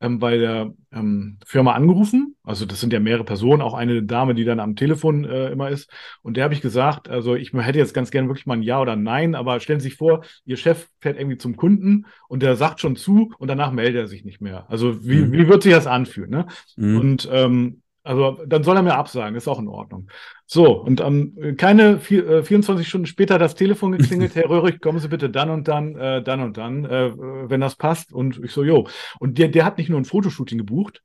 [0.00, 2.36] ähm, bei der ähm, Firma angerufen.
[2.42, 5.70] Also das sind ja mehrere Personen, auch eine Dame, die dann am Telefon äh, immer
[5.70, 5.90] ist.
[6.22, 8.80] Und der habe ich gesagt, also ich hätte jetzt ganz gerne wirklich mal ein Ja
[8.80, 12.42] oder ein Nein, aber stellen Sie sich vor, Ihr Chef fährt irgendwie zum Kunden und
[12.42, 14.68] der sagt schon zu und danach meldet er sich nicht mehr.
[14.68, 15.32] Also wie, mhm.
[15.32, 16.30] wie wird sich das anfühlen?
[16.30, 16.46] Ne?
[16.76, 17.00] Mhm.
[17.00, 20.08] Und ähm, Also dann soll er mir absagen, ist auch in Ordnung.
[20.46, 24.98] So, und ähm, keine vier, äh, 24 Stunden später das Telefon geklingelt, Herr Röhrig, kommen
[24.98, 28.12] Sie bitte dann und dann, äh, dann und dann, äh, wenn das passt.
[28.12, 28.86] Und ich so, jo.
[29.18, 31.02] Und der, der hat nicht nur ein Fotoshooting gebucht,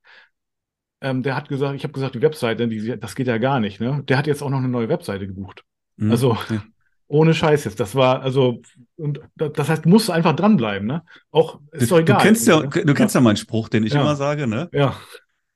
[1.00, 3.80] ähm, der hat gesagt, ich habe gesagt, die Webseite, die, das geht ja gar nicht,
[3.80, 4.04] ne?
[4.06, 5.64] Der hat jetzt auch noch eine neue Webseite gebucht.
[5.96, 6.10] Mhm.
[6.10, 6.62] Also ja.
[7.08, 7.80] ohne Scheiß jetzt.
[7.80, 8.60] Das war, also,
[8.96, 11.02] und das heißt, du musst einfach dranbleiben, ne?
[11.30, 12.18] Auch, ist doch egal.
[12.18, 14.02] Du kennst ja, du kennst ja, ja meinen Spruch, den ich ja.
[14.02, 14.68] immer sage, ne?
[14.72, 14.94] Ja.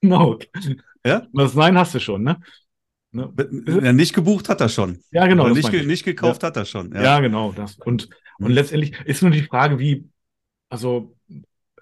[0.01, 0.39] Genau.
[1.05, 1.27] Ja?
[1.33, 2.41] Das Nein hast du schon, ne?
[3.13, 3.33] ne?
[3.83, 4.99] Ja, nicht gebucht hat er schon.
[5.11, 5.49] Ja, genau.
[5.49, 6.49] Nicht, ge nicht, gekauft ja.
[6.49, 6.93] hat er schon.
[6.93, 7.53] Ja, ja genau.
[7.53, 7.77] Das.
[7.77, 8.55] Und, und mhm.
[8.55, 10.09] letztendlich ist nur die Frage, wie,
[10.69, 11.15] also,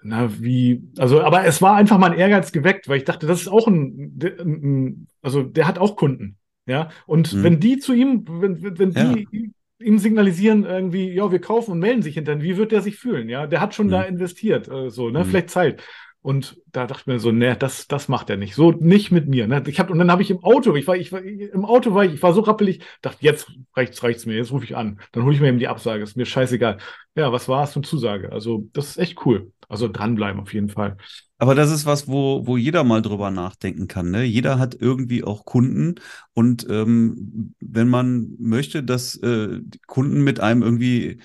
[0.01, 3.47] na, wie, also, aber es war einfach mein Ehrgeiz geweckt, weil ich dachte, das ist
[3.47, 6.37] auch ein, ein also der hat auch Kunden.
[6.65, 6.89] Ja.
[7.05, 7.43] Und mhm.
[7.43, 12.01] wenn die zu ihm, wenn, wenn die ihm signalisieren irgendwie, ja, wir kaufen und melden
[12.01, 13.29] sich hinterher, wie wird der sich fühlen?
[13.29, 13.91] Ja, der hat schon mhm.
[13.91, 15.25] da investiert, äh, so, ne, mhm.
[15.25, 15.83] vielleicht Zeit.
[16.23, 18.55] Und da dachte ich mir so, ne, das, das macht er nicht.
[18.55, 19.45] So nicht mit mir.
[19.45, 19.61] Ne?
[19.67, 22.05] Ich hab, und dann habe ich im Auto, ich war, ich war, im Auto war
[22.05, 25.01] ich, ich war so rappelig, dachte, jetzt reicht's, reicht's mir, jetzt rufe ich an.
[25.11, 26.77] Dann hole ich mir eben die Absage, ist mir scheißegal.
[27.15, 28.31] Ja, was war es für eine Zusage?
[28.31, 29.51] Also, das ist echt cool.
[29.67, 30.97] Also dranbleiben auf jeden Fall.
[31.39, 34.11] Aber das ist was, wo, wo jeder mal drüber nachdenken kann.
[34.11, 34.23] Ne?
[34.23, 35.95] Jeder hat irgendwie auch Kunden.
[36.33, 41.19] Und ähm, wenn man möchte, dass äh, Kunden mit einem irgendwie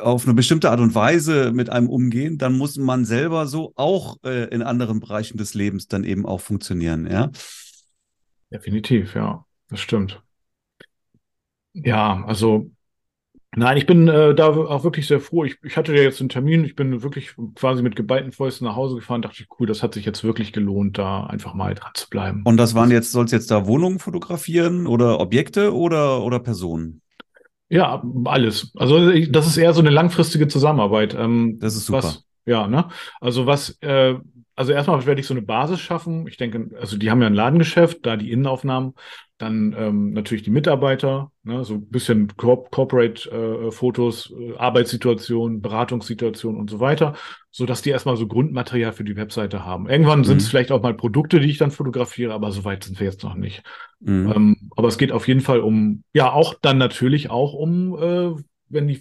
[0.00, 4.16] auf eine bestimmte Art und Weise mit einem umgehen, dann muss man selber so auch
[4.24, 7.30] äh, in anderen Bereichen des Lebens dann eben auch funktionieren, ja.
[8.52, 10.22] Definitiv, ja, das stimmt.
[11.72, 12.70] Ja, also
[13.56, 15.44] nein, ich bin äh, da auch wirklich sehr froh.
[15.44, 18.76] Ich, ich hatte ja jetzt einen Termin, ich bin wirklich quasi mit geballten Fäusten nach
[18.76, 21.92] Hause gefahren, dachte ich, cool, das hat sich jetzt wirklich gelohnt, da einfach mal dran
[21.94, 22.42] zu bleiben.
[22.44, 27.00] Und das waren jetzt, soll es jetzt da Wohnungen fotografieren oder Objekte oder, oder Personen?
[27.72, 28.70] Ja, alles.
[28.76, 31.14] Also das ist eher so eine langfristige Zusammenarbeit.
[31.18, 32.02] Ähm, das ist super.
[32.02, 32.88] Was, ja, ne?
[33.18, 34.16] Also was, äh,
[34.54, 36.26] also erstmal werde ich so eine Basis schaffen.
[36.26, 38.94] Ich denke, also die haben ja ein Ladengeschäft, da die Innenaufnahmen,
[39.38, 41.64] dann ähm, natürlich die Mitarbeiter, ne?
[41.64, 47.14] so ein bisschen Corp Corporate-Fotos, äh, äh, Arbeitssituation, Beratungssituation und so weiter,
[47.50, 49.88] so dass die erstmal so Grundmaterial für die Webseite haben.
[49.88, 50.24] Irgendwann mhm.
[50.24, 53.06] sind es vielleicht auch mal Produkte, die ich dann fotografiere, aber so weit sind wir
[53.06, 53.62] jetzt noch nicht.
[54.00, 54.32] Mhm.
[54.32, 58.42] Ähm, aber es geht auf jeden Fall um, ja, auch dann natürlich auch um, äh,
[58.68, 59.00] wenn die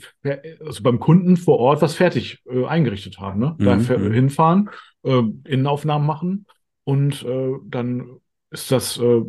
[0.65, 3.55] also beim Kunden vor Ort was fertig äh, eingerichtet haben, ne?
[3.57, 3.63] Mhm.
[3.63, 4.11] Da mhm.
[4.11, 4.69] hinfahren,
[5.03, 6.45] äh, Innenaufnahmen machen
[6.83, 9.21] und äh, dann ist das äh,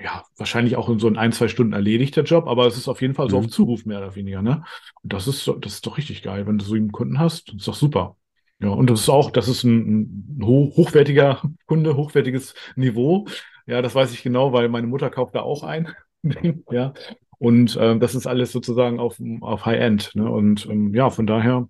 [0.00, 3.00] ja wahrscheinlich auch in so ein, zwei Stunden erledigt, der Job, aber es ist auf
[3.00, 3.44] jeden Fall so mhm.
[3.44, 4.64] auf Zuruf mehr oder weniger, ne?
[5.02, 7.56] Und das ist, das ist doch richtig geil, wenn du so einen Kunden hast, das
[7.56, 8.16] ist doch super.
[8.60, 13.26] Ja, und das ist auch, das ist ein, ein hochwertiger Kunde, hochwertiges Niveau.
[13.66, 15.88] Ja, das weiß ich genau, weil meine Mutter kauft da auch ein.
[16.70, 16.94] ja.
[17.38, 20.14] Und ähm, das ist alles sozusagen auf, auf High-End.
[20.14, 20.30] Ne?
[20.30, 21.68] Und ähm, ja, von daher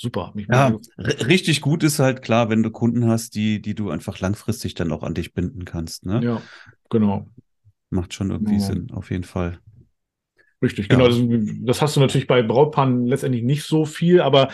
[0.00, 0.32] super.
[0.50, 4.74] ja, richtig gut ist halt klar, wenn du Kunden hast, die, die du einfach langfristig
[4.74, 6.06] dann auch an dich binden kannst.
[6.06, 6.20] Ne?
[6.24, 6.42] Ja,
[6.88, 7.26] genau.
[7.90, 8.60] Macht schon irgendwie ja.
[8.60, 9.58] Sinn, auf jeden Fall.
[10.62, 10.96] Richtig, ja.
[10.96, 11.08] genau.
[11.08, 11.18] Das,
[11.62, 14.48] das, hast du natürlich bei Brautpaaren letztendlich nicht so viel, aber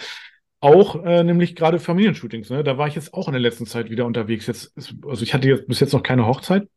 [0.58, 2.50] auch äh, nämlich gerade Familienshootings.
[2.50, 2.64] Ne?
[2.64, 4.48] Da war ich jetzt auch in der letzten Zeit wieder unterwegs.
[4.48, 6.68] Jetzt ist, also ich hatte jetzt bis jetzt noch keine Hochzeit.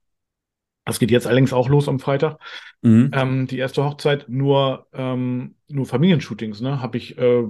[0.86, 2.39] Das geht jetzt allerdings auch los am Freitag.
[2.84, 3.12] Mhm.
[3.13, 6.62] Ähm, die erste Hochzeit nur ähm, nur Familienshootings.
[6.62, 7.17] Ne, habe ich.
[7.17, 7.45] Äh,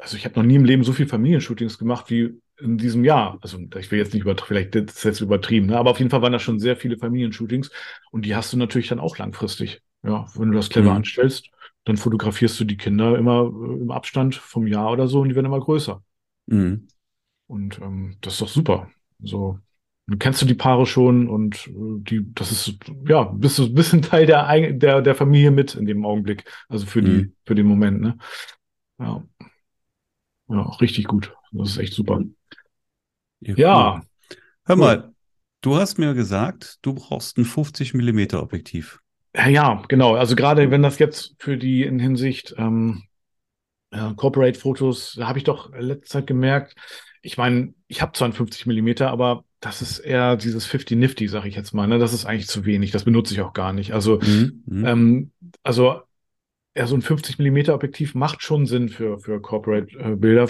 [0.00, 3.38] also ich habe noch nie im Leben so viel Familienshootings gemacht wie in diesem Jahr.
[3.40, 5.78] Also ich will jetzt nicht über, vielleicht das ist jetzt übertrieben, ne?
[5.78, 7.70] aber auf jeden Fall waren da schon sehr viele Familienshootings
[8.10, 9.82] und die hast du natürlich dann auch langfristig.
[10.02, 10.96] Ja, wenn du das clever mhm.
[10.96, 11.50] anstellst
[11.84, 15.34] dann fotografierst du die Kinder immer äh, im Abstand vom Jahr oder so und die
[15.34, 16.02] werden immer größer.
[16.46, 16.88] Mhm.
[17.46, 18.90] Und ähm, das ist doch super.
[19.22, 19.58] So,
[20.06, 23.74] dann kennst du die Paare schon und äh, die, das ist, ja, bist du ein
[23.74, 26.44] bisschen Teil der, der, der Familie mit in dem Augenblick.
[26.68, 27.32] Also für die, mhm.
[27.44, 28.18] für den Moment, ne?
[28.98, 29.24] Ja.
[30.50, 31.32] Ja, richtig gut.
[31.52, 32.20] Das ist echt super.
[33.40, 33.54] Ja.
[33.56, 34.02] ja.
[34.64, 35.12] Hör mal,
[35.60, 39.00] du hast mir gesagt, du brauchst ein 50 Millimeter Objektiv.
[39.34, 40.14] Ja, ja, genau.
[40.14, 43.04] Also gerade wenn das jetzt für die in Hinsicht ähm,
[43.90, 46.74] äh, Corporate-Fotos, da habe ich doch letzte Zeit gemerkt,
[47.22, 51.54] ich meine, ich habe 52 Millimeter, aber das ist eher dieses 50 Nifty, sage ich
[51.54, 51.86] jetzt mal.
[51.86, 51.98] Ne?
[51.98, 52.92] Das ist eigentlich zu wenig.
[52.92, 53.92] Das benutze ich auch gar nicht.
[53.92, 54.86] Also, mhm, mhm.
[54.86, 55.32] ähm,
[55.62, 56.00] also
[56.80, 60.48] ja, so ein 50 Millimeter Objektiv macht schon Sinn für, für Corporate-Bilder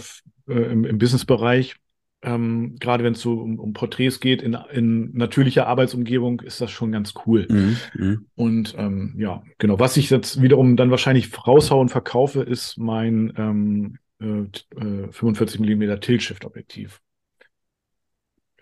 [0.49, 1.75] äh, äh, im, im Business-Bereich
[2.23, 6.71] ähm, gerade wenn es so um, um, Porträts geht, in, in natürlicher Arbeitsumgebung ist das
[6.71, 7.47] schon ganz cool.
[7.49, 8.27] Mhm, mhm.
[8.35, 9.79] Und ähm, ja, genau.
[9.79, 16.01] Was ich jetzt wiederum dann wahrscheinlich raushaue und verkaufe, ist mein ähm, äh, 45 mm
[16.01, 17.01] Tilt-Shift-Objektiv.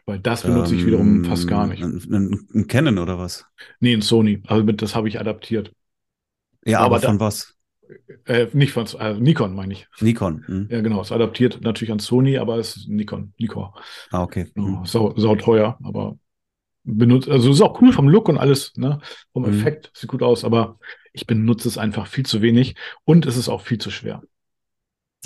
[0.06, 1.82] Weil das benutze ich wiederum fast gar nicht.
[1.82, 3.44] Ein, ein, ein, Canon oder was?
[3.80, 4.40] Nee, ein Sony.
[4.46, 5.72] Also mit, das habe ich adaptiert.
[6.64, 7.57] Ja, aber, aber von da, was?
[8.26, 9.86] Äh, nicht von äh, Nikon, meine ich.
[10.00, 10.44] Nikon.
[10.46, 10.68] Hm.
[10.70, 11.00] Ja, genau.
[11.00, 13.32] Es adaptiert natürlich an Sony, aber es ist Nikon.
[13.38, 13.68] Nikon.
[14.10, 14.50] Ah, okay.
[14.54, 14.84] Genau.
[14.84, 16.18] Sau, sau teuer, aber
[16.84, 19.00] benutze, also ist auch cool vom Look und alles, ne?
[19.32, 19.58] Vom mhm.
[19.58, 20.78] Effekt, sieht gut aus, aber
[21.12, 24.22] ich benutze es einfach viel zu wenig und es ist auch viel zu schwer.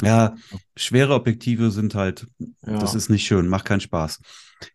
[0.00, 0.34] Ja,
[0.74, 2.78] schwere Objektive sind halt, ja.
[2.78, 4.20] das ist nicht schön, macht keinen Spaß.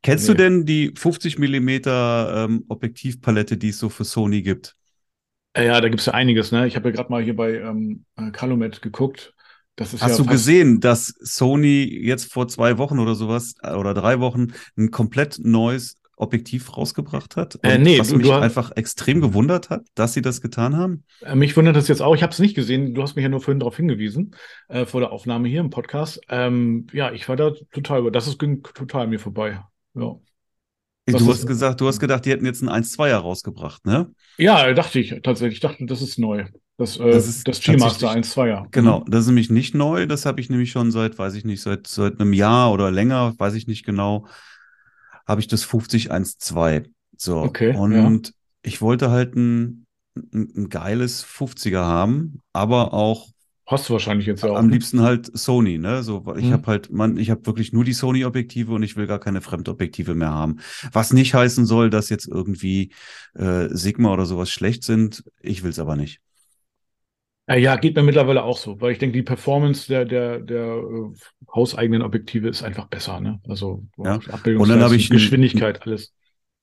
[0.03, 0.33] Kennst nee.
[0.33, 4.75] du denn die 50 Millimeter ähm, Objektivpalette, die es so für Sony gibt?
[5.57, 6.67] Äh, ja, da gibt es ja einiges, ne?
[6.67, 9.33] Ich habe ja gerade mal hier bei ähm, äh, Calumet geguckt.
[9.79, 14.19] Hast ja du gesehen, dass Sony jetzt vor zwei Wochen oder sowas äh, oder drei
[14.19, 17.59] Wochen ein komplett neues Objektiv rausgebracht hat?
[17.61, 21.03] Äh, nee, was du, mich du einfach extrem gewundert hat, dass sie das getan haben?
[21.35, 22.15] Mich wundert das jetzt auch.
[22.15, 22.95] Ich habe es nicht gesehen.
[22.95, 24.35] Du hast mich ja nur vorhin darauf hingewiesen,
[24.67, 26.19] äh, vor der Aufnahme hier im Podcast.
[26.27, 29.61] Ähm, ja, ich war da total, das ist, ging total an mir vorbei.
[29.93, 30.19] Ja.
[31.09, 34.11] Was du hast gesagt, du hast gedacht, die hätten jetzt ein 1-2er rausgebracht, ne?
[34.37, 35.55] Ja, dachte ich tatsächlich.
[35.55, 36.45] Ich dachte, das ist neu.
[36.77, 38.67] Das, äh, das, das G-Master 1-2er.
[38.71, 40.05] Genau, das ist nämlich nicht neu.
[40.05, 43.33] Das habe ich nämlich schon seit, weiß ich nicht, seit, seit einem Jahr oder länger,
[43.37, 44.27] weiß ich nicht genau,
[45.25, 46.85] habe ich das 50-1-2.
[47.17, 47.37] So.
[47.37, 47.75] Okay.
[47.75, 48.33] Und ja.
[48.61, 53.29] ich wollte halt ein, ein, ein geiles 50er haben, aber auch
[53.67, 54.55] Hast du wahrscheinlich jetzt auch.
[54.55, 54.73] Am ne?
[54.73, 56.01] liebsten halt Sony, ne?
[56.01, 56.53] So, weil ich hm.
[56.53, 60.15] habe halt, man, ich habe wirklich nur die Sony-Objektive und ich will gar keine Fremdobjektive
[60.15, 60.59] mehr haben.
[60.93, 62.93] Was nicht heißen soll, dass jetzt irgendwie
[63.35, 65.25] äh, Sigma oder sowas schlecht sind.
[65.41, 66.21] Ich will es aber nicht.
[67.49, 71.53] Ja, geht mir mittlerweile auch so, weil ich denke, die Performance der, der, der äh,
[71.53, 73.41] hauseigenen Objektive ist einfach besser, ne?
[73.47, 74.15] Also ja.
[74.15, 76.13] und dann habe ich Geschwindigkeit, alles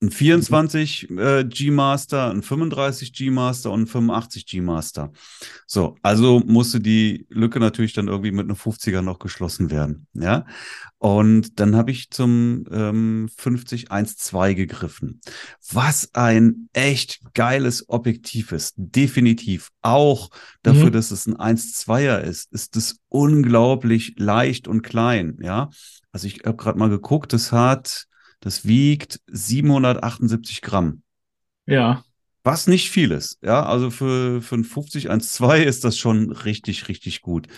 [0.04, 5.12] ein 24 äh, G-Master, ein 35 G-Master und ein 85 G-Master.
[5.66, 10.06] So, also musste die Lücke natürlich dann irgendwie mit einem 50er noch geschlossen werden.
[10.14, 10.46] Ja.
[10.98, 15.20] Und dann habe ich zum ähm, 50-1-2 gegriffen.
[15.70, 18.74] Was ein echt geiles Objektiv ist.
[18.76, 19.70] Definitiv.
[19.82, 20.30] Auch
[20.62, 20.92] dafür, mhm.
[20.92, 25.38] dass es ein 1-2er ist, ist es unglaublich leicht und klein.
[25.40, 25.70] Ja.
[26.12, 28.06] Also ich habe gerade mal geguckt, es hat
[28.44, 31.02] das wiegt 778 Gramm.
[31.64, 32.04] Ja.
[32.42, 33.38] Was nicht viel ist.
[33.42, 37.48] Ja, also für, für ein 50 1.2 ist das schon richtig, richtig gut.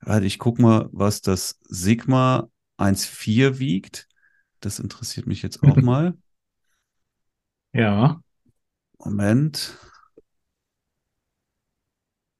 [0.00, 2.48] Also ich guck mal, was das Sigma
[2.78, 4.08] 1.4 wiegt.
[4.60, 6.14] Das interessiert mich jetzt auch mal.
[7.74, 8.22] Ja.
[8.96, 9.76] Moment.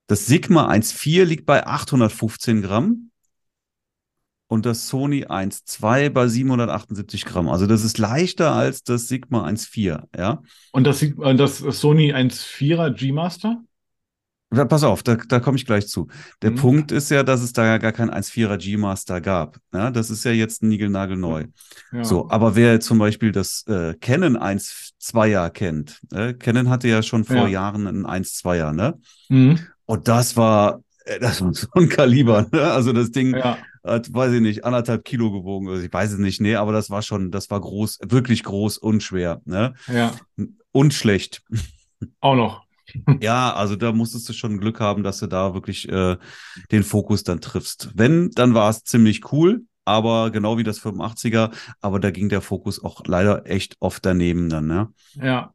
[0.06, 3.09] Das Sigma 1.4 liegt bei 815 Gramm
[4.50, 7.48] und das Sony 1.2 bei 778 Gramm.
[7.48, 10.42] Also das ist leichter als das Sigma 1.4, ja.
[10.72, 11.04] Und das,
[11.36, 13.62] das Sony 1.4er G-Master?
[14.52, 16.08] Ja, pass auf, da, da komme ich gleich zu.
[16.42, 16.56] Der mhm.
[16.56, 19.58] Punkt ist ja, dass es da ja gar kein 1.4er G-Master gab.
[19.72, 21.44] Ja, das ist ja jetzt niegelnagelneu.
[21.92, 22.02] Ja.
[22.02, 27.22] So, aber wer zum Beispiel das äh, Canon 1.2er kennt, äh, Canon hatte ja schon
[27.22, 27.46] vor ja.
[27.46, 28.98] Jahren einen 1.2er, ne?
[29.28, 29.60] Mhm.
[29.84, 32.62] Und das war, äh, das war so ein Kaliber, ne?
[32.62, 35.68] Also das Ding, ja hat, weiß ich nicht, anderthalb Kilo gewogen.
[35.68, 38.78] Also ich weiß es nicht, nee, aber das war schon, das war groß, wirklich groß
[38.78, 39.74] und schwer, ne?
[39.86, 40.12] Ja.
[40.72, 41.42] Und schlecht.
[42.20, 42.64] Auch noch.
[43.20, 46.16] ja, also da musstest du schon Glück haben, dass du da wirklich äh,
[46.70, 47.90] den Fokus dann triffst.
[47.94, 52.40] Wenn, dann war es ziemlich cool, aber genau wie das 85er, aber da ging der
[52.40, 54.88] Fokus auch leider echt oft daneben dann, ne?
[55.14, 55.54] Ja.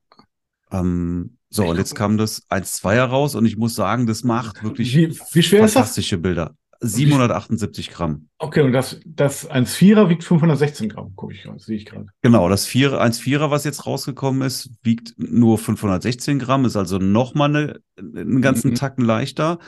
[0.71, 4.95] Ähm, so, und jetzt kam das 1-2er raus und ich muss sagen, das macht wirklich
[4.95, 6.53] wie, wie fantastische Bilder.
[6.79, 8.29] 778 Gramm.
[8.37, 12.07] Okay, und das, das 1,4er wiegt 516 Gramm, gucke ich gerade, sehe ich gerade.
[12.21, 17.79] Genau, das 1,4er, was jetzt rausgekommen ist, wiegt nur 516 Gramm, ist also nochmal eine,
[17.97, 18.75] einen ganzen mhm.
[18.75, 19.59] Tacken leichter.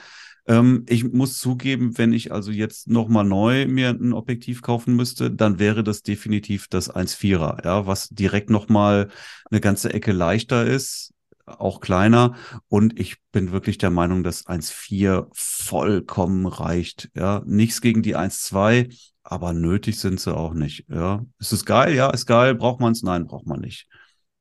[0.48, 5.32] Ähm, ich muss zugeben, wenn ich also jetzt nochmal neu mir ein Objektiv kaufen müsste,
[5.32, 9.10] dann wäre das definitiv das 1,4er, ja, was direkt nochmal
[9.50, 11.14] eine ganze Ecke leichter ist
[11.48, 12.36] auch kleiner.
[12.68, 17.10] Und ich bin wirklich der Meinung, dass 1,4 vollkommen reicht.
[17.16, 20.86] Ja, nichts gegen die 1,2, aber nötig sind sie auch nicht.
[20.90, 21.96] Ja, ist es geil?
[21.96, 22.56] Ja, ist geil.
[22.56, 23.04] Braucht man es?
[23.04, 23.88] Nein, braucht man nicht.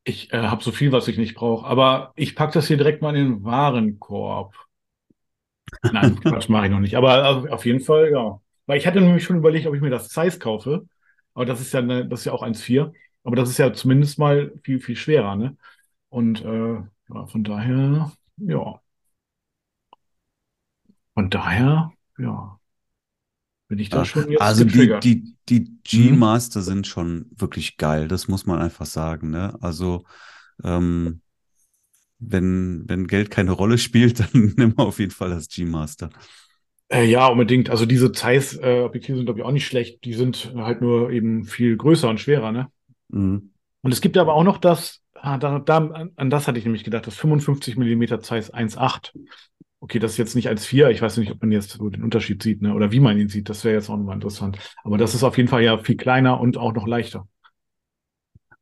[0.03, 1.65] Ich äh, habe so viel, was ich nicht brauche.
[1.65, 4.55] Aber ich packe das hier direkt mal in den Warenkorb.
[5.91, 6.95] Nein, Quatsch, mache ich noch nicht.
[6.95, 8.39] Aber auf jeden Fall, ja.
[8.65, 10.85] Weil ich hatte nämlich schon überlegt, ob ich mir das Zeiss kaufe.
[11.33, 12.93] Aber das ist ja, eine, das ist ja auch 1,4.
[13.23, 15.57] Aber das ist ja zumindest mal viel, viel schwerer, ne?
[16.09, 16.81] Und äh,
[17.13, 18.81] ja, von daher, ja.
[21.13, 22.59] Von daher, ja.
[23.67, 26.63] Bin ich da schon jetzt Also die, die, die G-Master mhm.
[26.63, 29.29] sind schon wirklich geil, das muss man einfach sagen.
[29.31, 29.57] Ne?
[29.61, 30.05] Also
[30.63, 31.21] ähm,
[32.19, 36.09] wenn, wenn Geld keine Rolle spielt, dann nimm auf jeden Fall das G-Master.
[36.89, 37.69] Äh, ja, unbedingt.
[37.69, 40.05] Also diese Zeiss-Objektive äh, sind, glaube ich, auch nicht schlecht.
[40.05, 42.71] Die sind halt nur eben viel größer und schwerer, ne?
[43.09, 43.51] Mhm.
[43.81, 45.77] Und es gibt aber auch noch das Ah, da, da,
[46.15, 49.13] an das hatte ich nämlich gedacht, das 55 mm Zeiss 1.8.
[49.79, 50.89] Okay, das ist jetzt nicht 1.4.
[50.89, 52.73] Ich weiß nicht, ob man jetzt so den Unterschied sieht, ne?
[52.73, 53.49] oder wie man ihn sieht.
[53.49, 54.57] Das wäre jetzt auch nochmal interessant.
[54.83, 57.27] Aber das ist auf jeden Fall ja viel kleiner und auch noch leichter.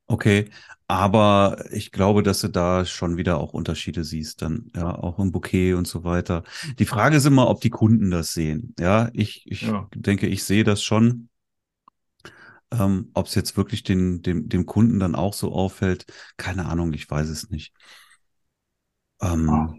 [0.08, 0.50] Okay,
[0.88, 5.32] Aber ich glaube, dass du da schon wieder auch Unterschiede siehst, dann ja auch im
[5.32, 6.44] Bouquet und so weiter.
[6.78, 8.76] Die Frage ist immer, ob die Kunden das sehen.
[8.80, 9.90] Ja, ich, ich ja.
[9.96, 11.30] denke, ich sehe das schon.
[12.72, 16.06] Ähm, ob es jetzt wirklich den, dem, dem Kunden dann auch so auffällt,
[16.38, 17.74] keine Ahnung, ich weiß es nicht.
[19.22, 19.76] Ähm, ah.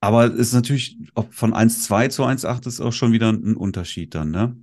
[0.00, 4.14] Aber es ist natürlich, ob von 1,2 zu 1,8 ist auch schon wieder ein Unterschied
[4.14, 4.56] dann, ne?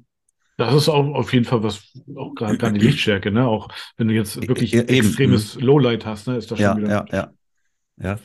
[0.57, 3.45] Das ist auch auf jeden Fall was, auch gerade die Lichtstärke, ne?
[3.45, 5.63] Auch wenn du jetzt wirklich e extremes mhm.
[5.63, 6.89] Lowlight hast, ne, ist das ja, schon wieder.
[6.89, 7.31] Ja, ja,
[7.97, 8.19] ja.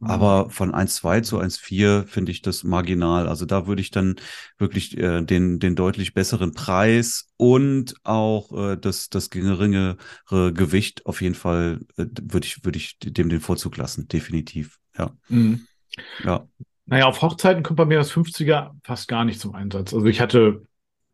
[0.00, 3.28] Aber von 1,2 zu 1,4 finde ich das marginal.
[3.28, 4.16] Also da würde ich dann
[4.58, 9.96] wirklich äh, den, den deutlich besseren Preis und auch äh, das, das geringere
[10.28, 14.78] Gewicht auf jeden Fall äh, würde ich, würde ich dem den Vorzug lassen, definitiv.
[14.96, 15.16] Ja.
[15.28, 15.66] Mhm.
[16.24, 16.46] Ja.
[16.84, 19.92] Naja, auf Hochzeiten kommt bei mir das 50er fast gar nicht zum Einsatz.
[19.92, 20.62] Also ich hatte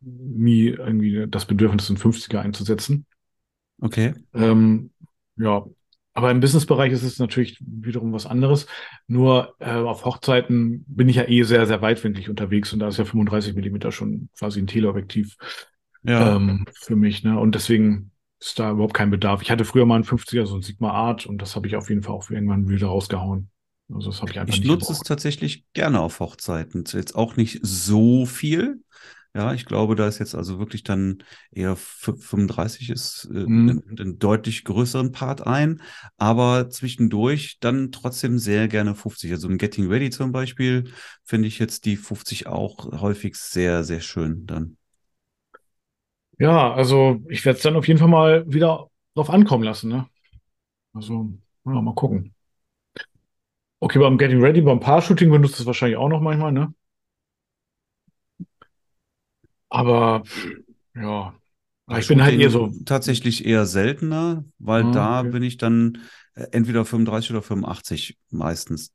[0.01, 3.05] nie irgendwie das Bedürfnis, einen 50er einzusetzen.
[3.79, 4.13] Okay.
[4.33, 4.91] Ähm,
[5.37, 5.65] ja,
[6.13, 8.67] aber im Businessbereich ist es natürlich wiederum was anderes.
[9.07, 12.97] Nur äh, auf Hochzeiten bin ich ja eh sehr, sehr weitwinklig unterwegs und da ist
[12.97, 15.35] ja 35 Millimeter schon quasi ein Teleobjektiv
[16.03, 16.35] ja.
[16.35, 17.23] ähm, für mich.
[17.23, 17.39] Ne?
[17.39, 19.41] Und deswegen ist da überhaupt kein Bedarf.
[19.41, 21.89] Ich hatte früher mal einen 50er, so ein Sigma Art und das habe ich auf
[21.89, 23.49] jeden Fall auch irgendwann wieder rausgehauen.
[23.91, 25.01] Also das habe ich einfach Ich nutze gebraucht.
[25.01, 26.83] es tatsächlich gerne auf Hochzeiten.
[26.87, 28.83] Jetzt auch nicht so viel,
[29.35, 33.81] ja, ich glaube, da ist jetzt also wirklich dann eher 35 ist äh, mhm.
[33.89, 35.81] einen deutlich größeren Part ein,
[36.17, 39.31] aber zwischendurch dann trotzdem sehr gerne 50.
[39.31, 40.91] Also im Getting Ready zum Beispiel
[41.23, 44.77] finde ich jetzt die 50 auch häufig sehr, sehr schön dann.
[46.37, 50.07] Ja, also ich werde es dann auf jeden Fall mal wieder drauf ankommen lassen, ne?
[50.93, 51.33] Also,
[51.65, 52.35] ja, mal gucken.
[53.79, 56.73] Okay, beim Getting Ready, beim Paar-Shooting benutzt es wahrscheinlich auch noch manchmal, ne?
[59.73, 60.21] Aber
[60.93, 61.33] ja,
[61.97, 62.71] ich bin halt eher so.
[62.85, 65.29] Tatsächlich eher seltener, weil ah, da okay.
[65.31, 65.97] bin ich dann
[66.35, 68.93] äh, entweder 35 oder 85 meistens.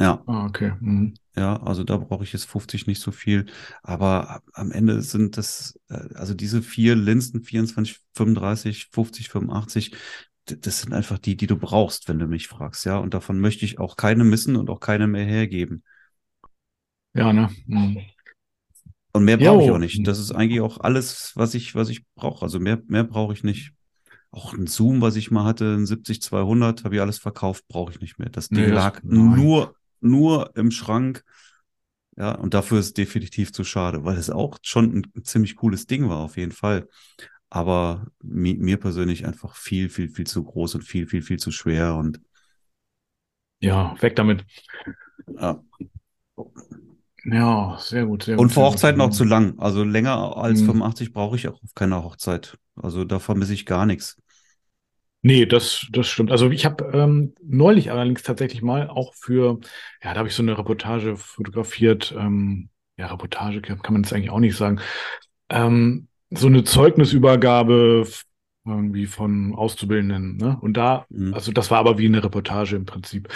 [0.00, 0.22] Ja.
[0.26, 0.72] Ah, okay.
[0.80, 1.14] Mhm.
[1.36, 3.46] Ja, also da brauche ich jetzt 50 nicht so viel.
[3.84, 9.96] Aber am Ende sind das, äh, also diese vier Linsen, 24, 35, 50, 85,
[10.44, 12.98] das sind einfach die, die du brauchst, wenn du mich fragst, ja.
[12.98, 15.84] Und davon möchte ich auch keine missen und auch keine mehr hergeben.
[17.14, 17.48] Ja, ne?
[17.66, 18.02] Mhm.
[19.12, 20.06] Und mehr brauche ich auch nicht.
[20.06, 22.42] Das ist eigentlich auch alles, was ich, was ich brauche.
[22.42, 23.72] Also mehr, mehr brauche ich nicht.
[24.30, 28.00] Auch ein Zoom, was ich mal hatte, ein 70-200, habe ich alles verkauft, brauche ich
[28.00, 28.28] nicht mehr.
[28.28, 31.24] Das Ding nee, lag nur, nur im Schrank.
[32.16, 35.86] Ja, und dafür ist es definitiv zu schade, weil es auch schon ein ziemlich cooles
[35.86, 36.88] Ding war, auf jeden Fall.
[37.48, 41.50] Aber mi mir persönlich einfach viel, viel, viel zu groß und viel, viel, viel zu
[41.50, 42.20] schwer und.
[43.60, 44.44] Ja, weg damit.
[45.38, 45.62] Ja.
[47.30, 48.22] Ja, sehr gut.
[48.22, 49.58] Sehr und für Hochzeiten auch zu lang.
[49.58, 50.66] Also länger als mhm.
[50.66, 52.56] 85 brauche ich auch auf keiner Hochzeit.
[52.76, 54.16] Also da vermisse ich gar nichts.
[55.20, 56.30] Nee, das, das stimmt.
[56.30, 59.58] Also ich habe ähm, neulich allerdings tatsächlich mal auch für,
[60.02, 62.14] ja, da habe ich so eine Reportage fotografiert.
[62.16, 64.80] Ähm, ja, Reportage kann man jetzt eigentlich auch nicht sagen.
[65.50, 68.06] Ähm, so eine Zeugnisübergabe
[68.64, 70.36] irgendwie von Auszubildenden.
[70.36, 70.56] Ne?
[70.60, 71.34] Und da, mhm.
[71.34, 73.28] also das war aber wie eine Reportage im Prinzip.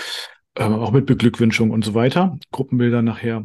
[0.56, 2.38] Ähm, auch mit Beglückwünschung und so weiter.
[2.52, 3.44] Gruppenbilder nachher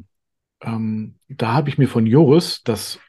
[0.61, 2.99] ähm, da habe ich mir von Joris das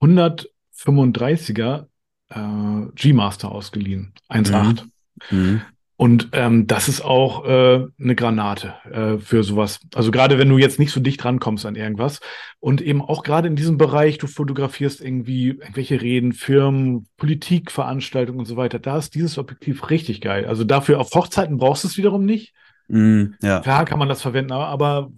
[0.00, 1.86] 135er
[2.30, 4.12] äh, G-Master ausgeliehen.
[4.28, 4.84] 1.8.
[5.30, 5.38] Mhm.
[5.38, 5.62] Mhm.
[5.98, 9.80] Und ähm, das ist auch äh, eine Granate äh, für sowas.
[9.94, 12.20] Also gerade wenn du jetzt nicht so dicht rankommst an irgendwas
[12.60, 18.44] und eben auch gerade in diesem Bereich, du fotografierst irgendwie irgendwelche Reden, Firmen, Politikveranstaltungen und
[18.44, 20.44] so weiter, da ist dieses Objektiv richtig geil.
[20.44, 22.52] Also dafür auf Hochzeiten brauchst du es wiederum nicht.
[22.88, 23.60] Mm, ja.
[23.60, 25.10] Klar kann man das verwenden, aber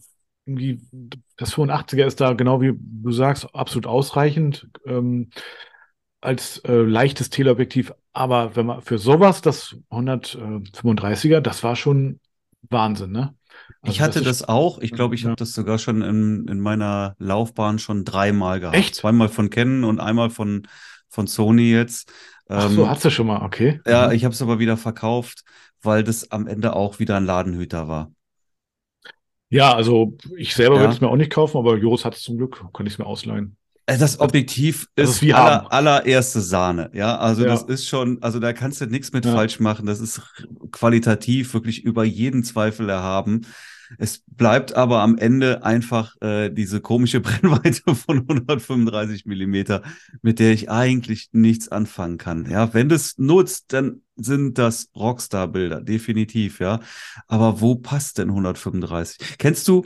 [0.49, 0.81] irgendwie
[1.37, 5.29] das 85er ist da genau wie du sagst absolut ausreichend ähm,
[6.21, 7.93] als äh, leichtes Teleobjektiv.
[8.13, 12.19] Aber wenn man für sowas das 135er, das war schon
[12.63, 13.35] Wahnsinn, ne?
[13.83, 14.79] Also ich hatte das, das, auch.
[14.79, 15.29] Ich glaube, ich ja.
[15.29, 18.77] habe das sogar schon in, in meiner Laufbahn schon dreimal gehabt.
[18.77, 18.95] Echt?
[18.95, 20.67] Zweimal von Canon und einmal von,
[21.09, 22.13] von Sony jetzt.
[22.49, 23.81] Ach so, ähm, hast du schon mal, okay.
[23.87, 24.15] Ja, mhm.
[24.15, 25.45] ich habe es aber wieder verkauft,
[25.83, 28.11] weil das am Ende auch wieder ein Ladenhüter war.
[29.51, 30.83] Ja, also ich selber ja.
[30.83, 32.99] würde es mir auch nicht kaufen, aber Joris hat es zum Glück, kann ich es
[32.99, 33.57] mir ausleihen.
[33.87, 37.17] Äh, das Objektiv das, ist, ist aller, allererste Sahne, ja.
[37.17, 37.49] Also ja.
[37.49, 39.33] das ist schon, also da kannst du nichts mit ja.
[39.33, 39.87] falsch machen.
[39.87, 40.21] Das ist
[40.71, 43.47] qualitativ wirklich über jeden Zweifel erhaben.
[43.97, 49.83] Es bleibt aber am Ende einfach äh, diese komische Brennweite von 135 Millimeter,
[50.21, 52.51] mit der ich eigentlich nichts anfangen kann.
[52.51, 56.81] Ja, wenn das nutzt, dann sind das Rockstar-Bilder, definitiv, ja.
[57.27, 59.39] Aber wo passt denn 135?
[59.39, 59.85] Kennst du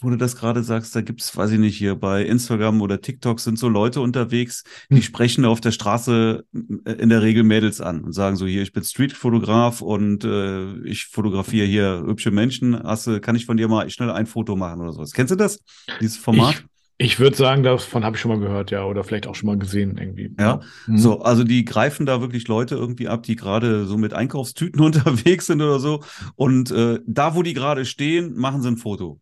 [0.00, 3.40] wo du das gerade sagst, da gibt's, weiß ich nicht, hier bei Instagram oder TikTok
[3.40, 5.02] sind so Leute unterwegs, die Hm.
[5.02, 6.44] sprechen auf der Straße
[6.84, 10.76] äh, in der Regel Mädels an und sagen so, hier, ich bin Streetfotograf und äh,
[10.80, 12.80] ich fotografiere hier hübsche Menschen.
[12.82, 15.12] Hast du, kann ich von dir mal schnell ein Foto machen oder sowas?
[15.12, 15.60] Kennst du das?
[16.00, 16.56] Dieses Format?
[16.56, 19.48] Ich, ich würde sagen, davon habe ich schon mal gehört, ja, oder vielleicht auch schon
[19.48, 20.34] mal gesehen irgendwie.
[20.38, 20.98] Ja, Mhm.
[20.98, 25.46] So, also die greifen da wirklich Leute irgendwie ab, die gerade so mit Einkaufstüten unterwegs
[25.46, 26.02] sind oder so.
[26.36, 29.20] Und äh, da, wo die gerade stehen, machen sie ein Foto.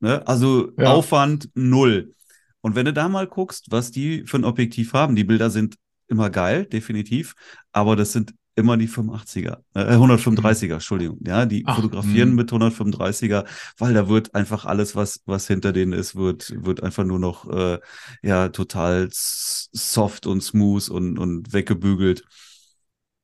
[0.00, 0.26] Ne?
[0.26, 0.92] Also Ja.
[0.92, 2.14] Aufwand null.
[2.60, 5.76] Und wenn du da mal guckst, was die für ein Objektiv haben, die Bilder sind
[6.08, 7.34] immer geil, definitiv,
[7.72, 11.18] aber das sind immer die 85er, äh, 135er, Entschuldigung.
[11.26, 12.36] Ja, die Ach, fotografieren mhm.
[12.36, 13.44] mit 135er,
[13.78, 17.48] weil da wird einfach alles, was, was hinter denen ist, wird, wird einfach nur noch
[17.50, 17.78] äh,
[18.22, 22.24] ja total soft und smooth und, und weggebügelt.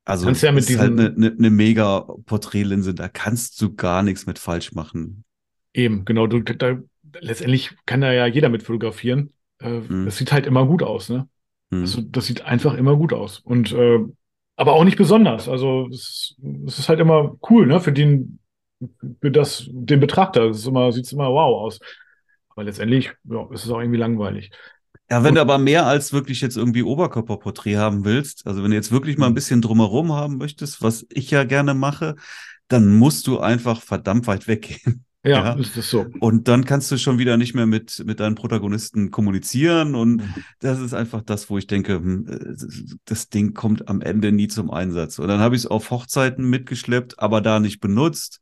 [0.05, 4.03] Also Kannst ja mit ist halt eine, eine, eine mega Porträtlinse, da kannst du gar
[4.03, 5.25] nichts mit falsch machen.
[5.75, 6.27] Eben, genau.
[6.29, 6.79] Du, da,
[7.21, 9.33] letztendlich kann da ja jeder mit fotografieren.
[9.59, 10.07] Äh, Mhm.
[10.07, 11.29] Es sieht halt immer gut aus, ne?
[11.71, 11.81] Hm.
[11.81, 13.41] Also, das sieht einfach immer gut aus.
[13.41, 14.01] Und äh,
[14.57, 15.49] aber auch nicht besonders.
[15.49, 16.37] Also es,
[16.67, 17.81] es ist halt immer cool, ne?
[17.81, 18.39] Für den,
[19.23, 20.45] für das, den Betrachter.
[20.51, 21.81] Es ist immer, sieht immer wow aus.
[22.51, 24.51] Aber letztendlich, ja, es ist auch irgendwie langweilig.
[25.11, 28.77] Ja, wenn du aber mehr als wirklich jetzt irgendwie Oberkörperporträt haben willst, also wenn du
[28.77, 29.35] jetzt wirklich mal ein Mhm.
[29.35, 32.17] bisschen drumherum haben möchtest, was ich ja gerne mache,
[32.69, 35.06] dann musst du einfach verdammt weit weggehen.
[35.27, 35.53] Ja, Ja.
[35.55, 36.07] ist das so.
[36.21, 39.95] Und dann kannst du schon wieder nicht mehr mit, mit deinen Protagonisten kommunizieren.
[39.95, 40.35] Und Mhm.
[40.61, 44.49] das ist einfach das, wo ich denke, hm, äh, das Ding kommt am Ende nie
[44.49, 45.19] zum Einsatz.
[45.19, 48.41] Und dann habe ich es auf Hochzeiten mitgeschleppt, aber da nicht benutzt.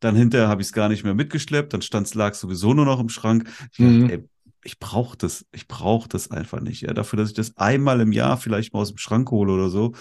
[0.00, 1.74] Dann hinterher habe ich es gar nicht mehr mitgeschleppt.
[1.74, 3.48] Dann stand es lag sowieso nur noch im Schrank.
[3.72, 4.10] Ich dachte, Mhm.
[4.10, 4.24] ey,
[4.62, 6.82] ich brauche das, ich brauche das einfach nicht.
[6.82, 9.70] Ja, dafür, dass ich das einmal im Jahr vielleicht mal aus dem Schrank hole oder
[9.70, 9.92] so.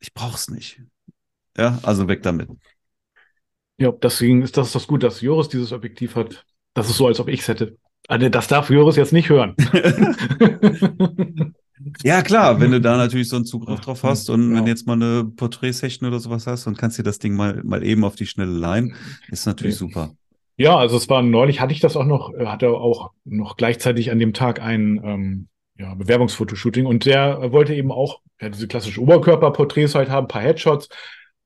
[0.00, 0.82] Ich brauche es nicht.
[1.56, 2.48] Ja, also weg damit.
[3.78, 6.44] Ja, deswegen ist das das gut, dass Joris dieses Objektiv hat.
[6.74, 7.76] Das ist so, als ob ich es hätte.
[8.08, 9.54] Also, das darf Joris jetzt nicht hören.
[12.02, 14.62] Ja, klar, wenn du da natürlich so einen Zugriff drauf hast und wenn ja.
[14.62, 17.84] du jetzt mal eine Porträtsession oder sowas hast und kannst dir das Ding mal, mal
[17.84, 18.94] eben auf die Schnelle leihen,
[19.28, 19.78] ist natürlich Ja.
[19.78, 20.10] super.
[20.56, 24.10] Ja, also es war neulich, hatte ich das auch noch, äh, hatte auch noch gleichzeitig
[24.10, 25.48] an dem Tag ein ähm,
[25.78, 30.42] ja, Bewerbungsfotoshooting und der wollte eben auch ja, diese klassischen Oberkörperporträts halt haben, ein paar
[30.42, 30.88] Headshots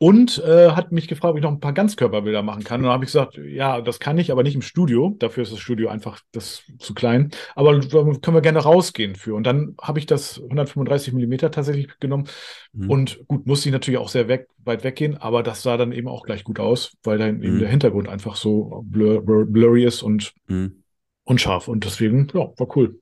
[0.03, 2.81] und äh, hat mich gefragt, ob ich noch ein paar Ganzkörperbilder machen kann.
[2.81, 5.15] Und dann habe ich gesagt, ja, das kann ich, aber nicht im Studio.
[5.21, 7.31] Dafür ist das Studio einfach das zu klein.
[7.55, 9.37] Aber da können wir gerne rausgehen für.
[9.37, 12.27] Und dann habe ich das 135 Millimeter tatsächlich genommen
[12.73, 12.91] Mhm.
[12.91, 16.09] und gut, musste ich natürlich auch sehr weg, weit weggehen, aber das sah dann eben
[16.09, 17.59] auch gleich gut aus, weil dann eben Mhm.
[17.61, 20.83] der Hintergrund einfach so blur, blur, blurry ist und Mhm.
[21.23, 21.69] unscharf.
[21.69, 22.99] Und deswegen, ja, war cool.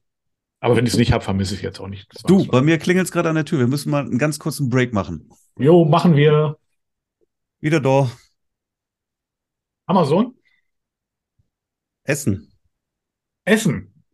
[0.61, 2.09] Aber wenn ich es nicht habe, vermisse ich jetzt auch nicht.
[2.29, 3.59] Du, bei mir klingelt es gerade an der Tür.
[3.61, 5.31] Wir müssen mal einen ganz kurzen Break machen.
[5.59, 6.59] Jo, machen wir
[7.61, 8.11] Wieder da.
[9.87, 10.35] Amazon?
[12.05, 12.49] Essen.
[13.45, 14.05] Essen.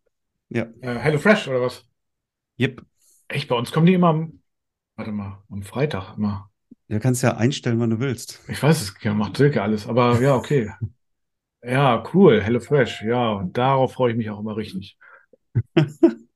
[0.48, 0.66] Ja.
[0.80, 1.84] Äh, HelloFresh oder was?
[2.58, 2.82] Yep.
[3.28, 4.42] Echt, bei uns kommen die immer am,
[4.96, 6.50] warte mal, am Freitag immer.
[6.88, 8.40] Du kannst ja einstellen, wann du willst.
[8.48, 10.70] Ich weiß es, ja, macht Silke alles, aber ja, okay.
[11.64, 14.96] Ja, cool, HelloFresh, ja, und darauf freue ich mich auch immer richtig.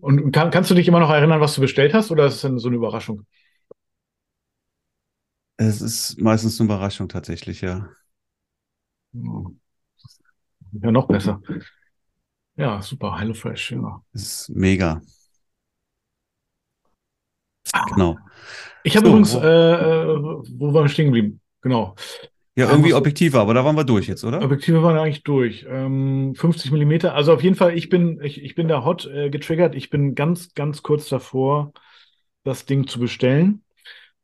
[0.00, 2.40] Und kann, kannst du dich immer noch erinnern, was du bestellt hast, oder ist es
[2.42, 3.26] dann so eine Überraschung?
[5.60, 7.86] Es ist meistens eine Überraschung tatsächlich, ja.
[9.12, 11.40] Ja, noch besser.
[12.56, 14.02] Ja, super, HelloFresh, ja.
[14.12, 15.00] Es ist mega.
[17.94, 18.16] Genau.
[18.84, 20.18] Ich habe So, übrigens, wo- äh, äh,
[20.58, 21.40] wo waren wir stehen geblieben?
[21.62, 21.94] Genau.
[22.56, 24.42] Ja, Ja, irgendwie musst du- Objektive, aber da waren wir durch jetzt, oder?
[24.42, 25.66] Objektive waren eigentlich durch.
[25.68, 27.14] Ähm, 50 Millimeter.
[27.14, 29.74] Also auf jeden Fall, ich bin, ich, ich bin da hot äh, getriggert.
[29.74, 31.72] Ich bin ganz, ganz kurz davor,
[32.44, 33.62] das Ding zu bestellen.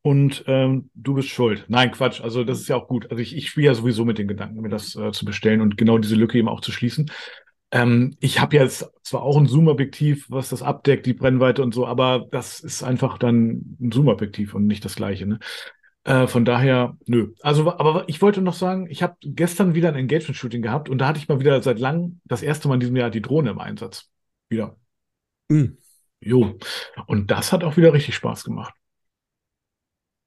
[0.07, 1.65] Und ähm, du bist schuld.
[1.67, 2.21] Nein, Quatsch.
[2.21, 3.11] Also das ist ja auch gut.
[3.11, 5.77] Also ich, ich spiele ja sowieso mit den Gedanken, mir das äh, zu bestellen und
[5.77, 7.11] genau diese Lücke eben auch zu schließen.
[7.73, 11.89] Ähm, ich habe jetzt zwar auch ein Zoom-Objektiv, was das abdeckt, die Brennweite und so,
[11.89, 15.27] aber das ist einfach dann ein Zoom-Objektiv und nicht das gleiche.
[15.27, 15.41] Ne?
[16.05, 17.33] Äh, von daher, nö.
[17.43, 21.09] Also, aber ich wollte noch sagen, ich habe gestern wieder ein Engagement-Shooting gehabt und da
[21.09, 23.59] hatte ich mal wieder seit langem das erste Mal in diesem Jahr die Drohne im
[23.59, 24.09] Einsatz.
[24.49, 24.77] Wieder.
[25.51, 25.79] Hm.
[26.21, 26.57] Jo.
[27.09, 28.73] Und das hat auch wieder richtig Spaß gemacht.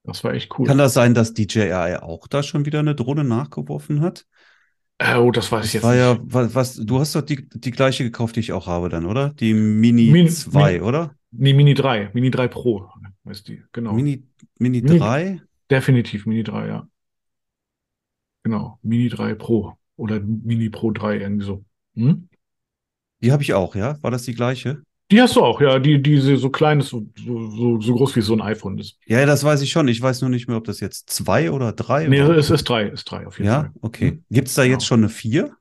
[0.04, 0.66] Das war echt cool.
[0.66, 4.26] Kann das sein, dass DJI auch da schon wieder eine Drohne nachgeworfen hat?
[4.98, 6.22] äh, oh, das weiß ich jetzt war ja, nicht.
[6.26, 9.30] was, was, du hast doch die, die gleiche gekauft, die ich auch habe dann, oder?
[9.30, 11.14] Die Mini Mini- 2, Mini- oder?
[11.30, 12.10] Nee, Mini 3.
[12.12, 12.88] Mini 3 Pro
[13.28, 13.62] ist die.
[13.72, 13.92] Genau.
[13.92, 14.26] Mini,
[14.58, 15.42] Mini Mini- 3?
[15.70, 16.88] Definitiv Mini 3, ja.
[18.42, 18.78] Genau.
[18.82, 19.74] Mini 3 Pro.
[19.96, 21.64] Oder Mini Pro 3, irgendwie so.
[21.94, 22.28] Hm?
[23.22, 24.02] Die habe ich auch, ja?
[24.02, 24.82] War das die gleiche?
[25.10, 25.78] Die hast du auch, ja.
[25.78, 28.96] Die, die so klein ist, so, so, so, groß wie so ein iPhone ist.
[29.06, 29.88] Ja, das weiß ich schon.
[29.88, 32.30] Ich weiß nur nicht mehr, ob das jetzt zwei oder drei Nee, war.
[32.36, 33.72] es ist drei, ist drei auf jeden Ja, Fall.
[33.80, 34.10] okay.
[34.10, 34.24] Hm.
[34.30, 34.86] Gibt's da jetzt Genau.
[34.86, 35.56] schon eine vier?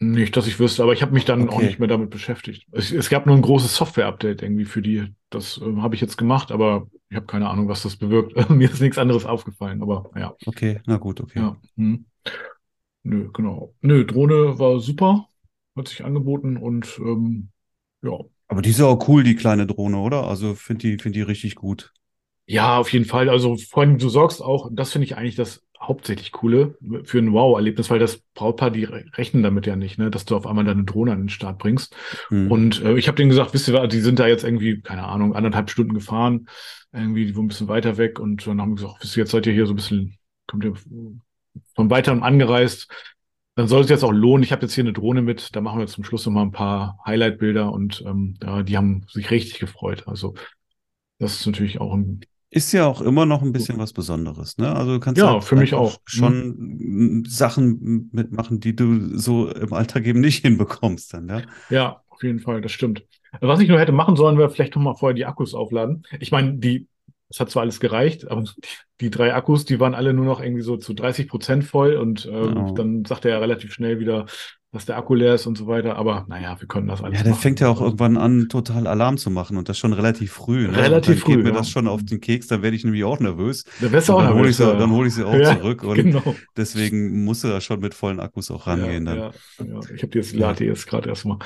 [0.00, 1.54] Nicht, dass ich wüsste, aber ich habe mich dann Okay.
[1.56, 2.66] auch nicht mehr damit beschäftigt.
[2.70, 5.12] Es, es gab nur ein großes Software-Update irgendwie für die.
[5.28, 8.32] Das ähm, habe ich jetzt gemacht, aber ich habe keine Ahnung, was das bewirkt.
[8.50, 10.36] Mir ist nichts anderes aufgefallen, aber ja.
[10.46, 11.40] Okay, na gut, okay.
[11.40, 11.56] Ja.
[11.76, 12.06] Hm.
[13.04, 13.74] Nö, genau.
[13.80, 15.28] Nö, Drohne war super,
[15.76, 17.50] hat sich angeboten und ähm,
[18.02, 18.18] ja.
[18.48, 20.26] Aber die ist ja auch cool, die kleine Drohne, oder?
[20.26, 21.92] Also finde die, find die richtig gut.
[22.46, 23.28] Ja, auf jeden Fall.
[23.28, 27.32] Also vor allem, du sorgst auch, das finde ich eigentlich das hauptsächlich Coole für ein
[27.32, 30.64] Wow-Erlebnis, weil das Brautpaar, die re- rechnen damit ja nicht, ne, dass du auf einmal
[30.64, 31.94] deine Drohne an den Start bringst.
[32.28, 32.50] Hm.
[32.50, 35.04] Und äh, ich habe denen gesagt, wisst ihr was, die sind da jetzt irgendwie, keine
[35.04, 36.48] Ahnung, anderthalb Stunden gefahren,
[36.92, 39.30] irgendwie, die wohnen ein bisschen weiter weg und dann haben wir gesagt, wisst ihr, jetzt
[39.30, 40.72] seid ihr hier so ein bisschen, kommt ihr
[41.76, 42.90] von weiterem angereist,
[43.58, 44.42] dann soll es jetzt auch lohnen.
[44.44, 46.52] Ich habe jetzt hier eine Drohne mit, da machen wir zum Schluss noch mal ein
[46.52, 50.08] paar Highlight-Bilder und ähm, ja, die haben sich richtig gefreut.
[50.08, 50.34] Also
[51.18, 54.74] das ist natürlich auch ein Ist ja auch immer noch ein bisschen was Besonderes, ne?
[54.74, 55.98] Also du kannst Ja, halt für mich auch.
[56.06, 61.42] schon mm, Sachen mitmachen, die du so im Alltag eben nicht hinbekommst dann, ja?
[61.68, 63.04] Ja, auf jeden Fall, das stimmt.
[63.40, 66.04] Was ich nur hätte machen sollen, wäre vielleicht noch mal vorher die Akkus aufladen.
[66.20, 66.88] Ich meine, die,
[67.28, 68.50] das hat zwar alles gereicht, aber die,
[69.00, 72.26] die drei Akkus, die waren alle nur noch irgendwie so zu 30 Prozent voll und
[72.26, 72.72] ähm, Ja.
[72.72, 74.26] dann sagt er ja relativ schnell wieder,
[74.72, 75.96] dass der Akku leer ist und so weiter.
[75.96, 77.42] Aber naja, wir können das alles Ja, der machen.
[77.42, 80.76] fängt ja auch irgendwann an, total Alarm zu machen und das schon relativ früh, ne?
[80.76, 81.56] Relativ dann früh, geht mir ja.
[81.56, 83.64] das schon auf den Keks, dann werde ich nämlich auch nervös.
[83.80, 84.74] Da wärst du auch dann hole ich nervös, sie, ja.
[84.78, 86.34] dann hole ich sie auch Ja, zurück und Genau.
[86.56, 89.32] deswegen musst du da schon mit vollen Akkus auch rangehen dann.
[89.94, 91.38] Ich habe jetzt, lade die jetzt gerade erstmal.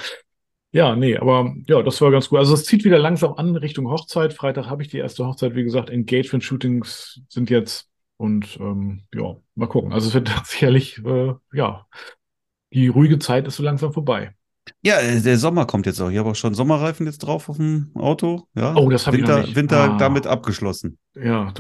[0.75, 2.39] Ja, nee, aber ja, das war ganz gut.
[2.39, 4.33] Also es zieht wieder langsam an Richtung Hochzeit.
[4.33, 9.67] Freitag habe ich die erste Hochzeit, wie gesagt, Engagement-Shootings sind jetzt und ähm, ja, mal
[9.69, 9.93] gucken.
[9.93, 11.87] Also es wird sicherlich, äh, ja,
[12.73, 14.35] die ruhige Zeit ist so langsam vorbei.
[14.83, 16.09] Ja, äh, der Sommer kommt jetzt auch.
[16.11, 18.47] Ich habe auch schon Sommerreifen jetzt drauf auf dem Auto.
[18.55, 19.57] Ja, Oh, das habe ich noch Winter, nicht.
[19.57, 19.97] Winter Ah.
[19.99, 20.99] damit abgeschlossen.
[21.15, 21.53] Ja,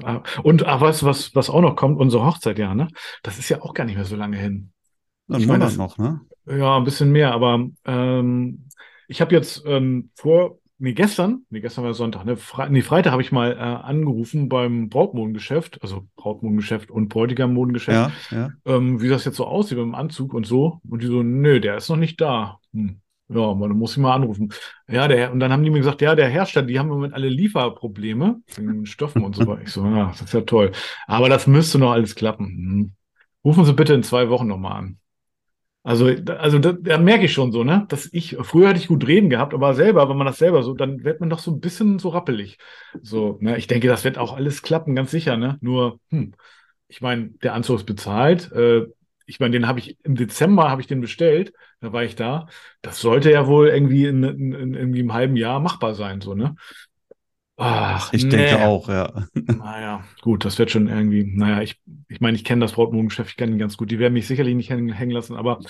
[0.42, 1.98] und ach, weißt du, was, was auch noch kommt?
[1.98, 2.88] Unsere Hochzeit, ja, ne?
[3.22, 4.72] Das ist ja auch gar nicht mehr so lange hin.
[5.26, 6.20] Meine, Monat das- noch, ne?
[6.46, 8.68] Ja, ein bisschen mehr, aber ähm,
[9.12, 13.12] ich habe jetzt ähm, vor, nee, gestern, nee, gestern war Sonntag, ne, Fre nee, Freitag
[13.12, 18.50] habe ich mal äh, angerufen beim Brautmodengeschäft, also Brautmodengeschäft und Bräutigammodengeschäft, Ja, ja.
[18.64, 20.80] ähm, wie das jetzt so aussieht mit dem Anzug und so.
[20.88, 22.58] Und die so, nö, der ist noch nicht da.
[22.72, 23.00] Hm.
[23.28, 24.52] Ja, man muss ich mal anrufen.
[24.88, 27.14] Ja, der, und dann haben die mir gesagt, ja, der Hersteller, die haben im Moment
[27.14, 29.62] alle Lieferprobleme wegen Stoffen und so weiter.
[29.62, 30.72] Ich so, ja, das ist ja toll.
[31.06, 32.46] Aber das müsste noch alles klappen.
[32.46, 32.92] Hm.
[33.44, 34.98] Rufen Sie bitte in zwei Wochen nochmal an.
[35.84, 38.86] Also, da- also da, da merke ich schon so, ne, dass ich, früher hatte ich
[38.86, 41.50] gut reden gehabt, aber selber, wenn man das selber so, dann wird man doch so
[41.50, 42.58] ein bisschen so rappelig.
[43.02, 46.34] So, ne, ich denke, das wird auch alles klappen, ganz sicher, ne, nur, hm,
[46.88, 48.86] ich meine, der Anzug ist bezahlt, äh,
[49.26, 52.46] ich meine, den habe ich im Dezember habe ich den bestellt, da war ich da.
[52.82, 56.34] Das sollte ja wohl irgendwie in, in, in irgendwie im halben Jahr machbar sein, so,
[56.34, 56.56] ne?
[57.56, 58.28] Ach, Ich nee.
[58.28, 59.26] denke auch, ja.
[59.48, 63.36] Naja, gut, das wird schon irgendwie, naja, ich, ich meine, ich kenne das Brautmodengeschäft, ich
[63.36, 63.90] kenne ihn ganz gut.
[63.90, 65.60] Die werden mich sicherlich nicht hängen, lassen, aber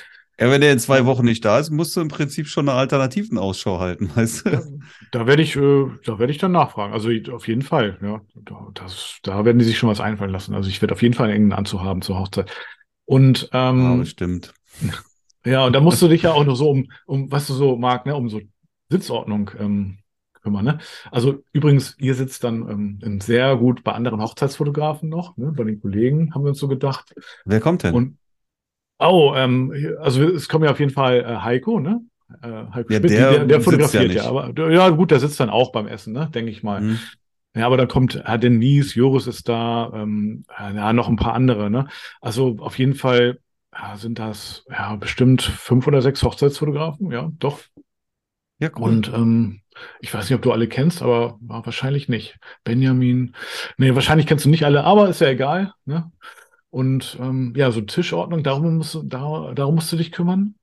[0.40, 2.78] Ja, wenn der in zwei Wochen nicht da ist, musst du im Prinzip schon eine
[2.78, 4.78] alternativen Ausschau halten, weißt da, du?
[5.10, 6.92] da werde ich, äh, da werde ich dann nachfragen.
[6.92, 8.20] Also auf jeden Fall, ja.
[8.34, 10.54] Da, das, da werden die sich schon was einfallen lassen.
[10.54, 12.50] Also ich werde auf jeden Fall einen engen Anzug haben zur Hochzeit.
[13.04, 14.54] Und Ja, ähm, bestimmt.
[15.44, 17.76] Ja, und da musst du dich ja auch noch so um, um, was du so,
[17.76, 18.40] Marc, ne, um so
[18.90, 19.98] Sitzordnung ähm,
[20.42, 20.78] kümmern, ne?
[21.10, 25.52] Also übrigens, ihr sitzt dann ähm, sehr gut bei anderen Hochzeitsfotografen noch, ne?
[25.56, 27.14] Bei den Kollegen haben wir uns so gedacht.
[27.44, 27.94] Wer kommt denn?
[27.94, 28.18] Und
[28.98, 32.00] oh, ähm, also es kommt ja auf jeden Fall äh, Heiko, ne?
[32.42, 34.54] Äh, Heiko Ja, Schmidt, der der, der fotografiert ja ja, nicht.
[34.56, 36.28] aber ja gut, der sitzt dann auch beim Essen, ne?
[36.32, 36.80] Denke ich mal.
[36.80, 36.98] Hm.
[37.54, 41.70] Ja, aber dann kommt Herr Denise, Joris ist da, ähm, ja, noch ein paar andere,
[41.70, 41.86] ne?
[42.20, 43.38] Also auf jeden Fall
[43.74, 47.60] ja, sind das ja bestimmt fünf oder sechs Hochzeitsfotografen, ja, doch.
[48.58, 48.84] Ja, cool.
[48.84, 49.61] Und ähm,
[50.00, 52.38] ich weiß nicht, ob du alle kennst, aber wahrscheinlich nicht.
[52.64, 53.34] Benjamin,
[53.78, 56.10] nee, wahrscheinlich kennst du nicht alle, aber ist ja egal, ne?
[56.70, 60.54] Und ähm, ja, so Tischordnung, darum musst du, da, darum musst du dich kümmern.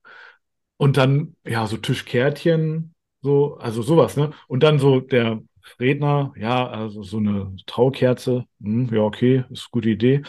[0.78, 4.32] Und dann, ja, so Tischkärtchen, so, also sowas, ne?
[4.48, 5.42] Und dann so der
[5.80, 10.24] Redner, ja, also so eine Traukerze, hm, ja, okay, ist eine gute Idee.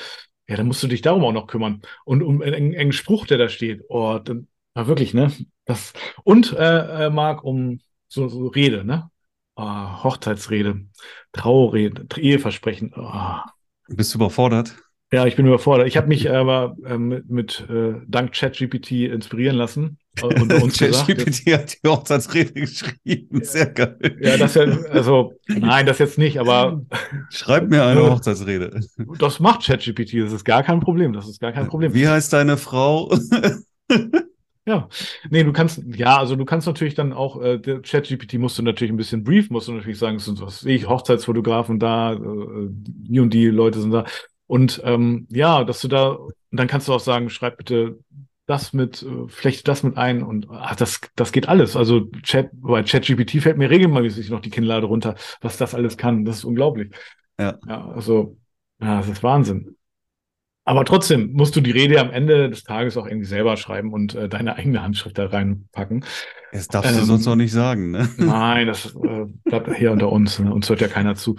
[0.49, 1.83] Ja, dann musst du dich darum auch noch kümmern.
[2.05, 5.33] Und um einen engen Spruch, der da steht, oh, dann, ja, wirklich, ne?
[5.65, 5.93] Das,
[6.25, 7.81] und, äh, äh, Marc, um
[8.11, 9.11] so, so Rede, ne?
[9.57, 10.87] Ah, Hochzeitsrede,
[11.33, 12.93] Trauerrede, Eheversprechen.
[12.95, 13.47] ah.
[13.89, 14.77] Bist du überfordert?
[15.13, 15.89] Ja, ich bin überfordert.
[15.89, 19.99] Ich habe mich aber äh, mit, äh, dank ChatGPT inspirieren lassen.
[20.17, 23.43] ChatGPT hat die Hochzeitsrede geschrieben.
[23.43, 23.99] Sehr geil.
[24.21, 26.83] Ja, das ja, also, nein, das jetzt nicht, aber
[27.31, 28.81] Schreib mir eine Äh, Hochzeitsrede.
[29.19, 31.93] das macht ChatGPT, das ist gar kein Problem, das ist gar kein Problem.
[31.93, 33.13] Wie heißt deine Frau?
[34.67, 34.89] Ja,
[35.31, 38.93] nee, du kannst, ja, also du kannst natürlich dann auch, äh, ChatGPT musst du natürlich
[38.93, 42.19] ein bisschen briefen, musst du natürlich sagen, es sind was weiß ich, Hochzeitsfotografen da, äh,
[42.71, 44.05] die und die Leute sind da.
[44.47, 47.99] Und ähm, ja, dass du da, und dann kannst du auch sagen, schreib bitte
[48.47, 51.75] das mit, äh, flechte das mit ein und ach, das, das geht alles.
[51.75, 56.25] Also Chat, bei ChatGPT fällt mir regelmäßig noch die Kinnlade runter, was das alles kann.
[56.25, 56.93] Das ist unglaublich.
[57.39, 57.59] Ja.
[57.67, 58.37] Ja, also,
[58.81, 59.77] ja, das ist Wahnsinn.
[60.71, 64.15] Aber trotzdem musst du die Rede am Ende des Tages auch irgendwie selber schreiben und
[64.15, 66.05] äh, deine eigene Handschrift da reinpacken.
[66.53, 68.09] Das darfst ähm, du sonst auch nicht sagen, ne?
[68.19, 70.39] Nein, das äh, bleibt hier unter uns.
[70.39, 70.55] Ne?
[70.55, 71.35] Uns hört ja keiner zu.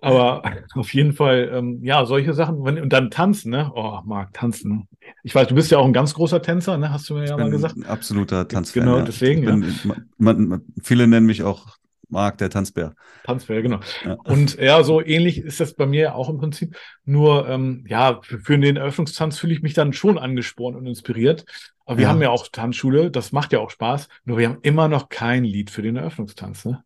[0.00, 0.42] Aber
[0.74, 2.64] auf jeden Fall, ähm, ja, solche Sachen.
[2.64, 3.70] Wenn, und dann tanzen, ne?
[3.72, 4.88] Oh, Marc, tanzen.
[5.22, 6.92] Ich weiß, du bist ja auch ein ganz großer Tänzer, ne?
[6.92, 7.76] Hast du mir ja mal gesagt.
[7.76, 8.82] Ein absoluter Tanzfan.
[8.82, 9.04] Genau, ja.
[9.04, 9.44] deswegen.
[9.44, 9.94] Bin, ja.
[10.18, 11.76] man, man, viele nennen mich auch
[12.12, 12.94] Marc, der Tanzbär.
[13.24, 13.80] Tanzbär, genau.
[14.04, 14.14] Ja.
[14.24, 16.76] Und ja, so ähnlich ist das bei mir auch im Prinzip.
[17.04, 21.44] Nur, ähm, ja, für, den Eröffnungstanz fühle ich mich dann schon angespornt und inspiriert.
[21.86, 22.10] Aber wir ja.
[22.10, 24.08] haben ja auch Tanzschule, das macht ja auch Spaß.
[24.24, 26.84] Nur wir haben immer noch kein Lied für den Eröffnungstanz, ne?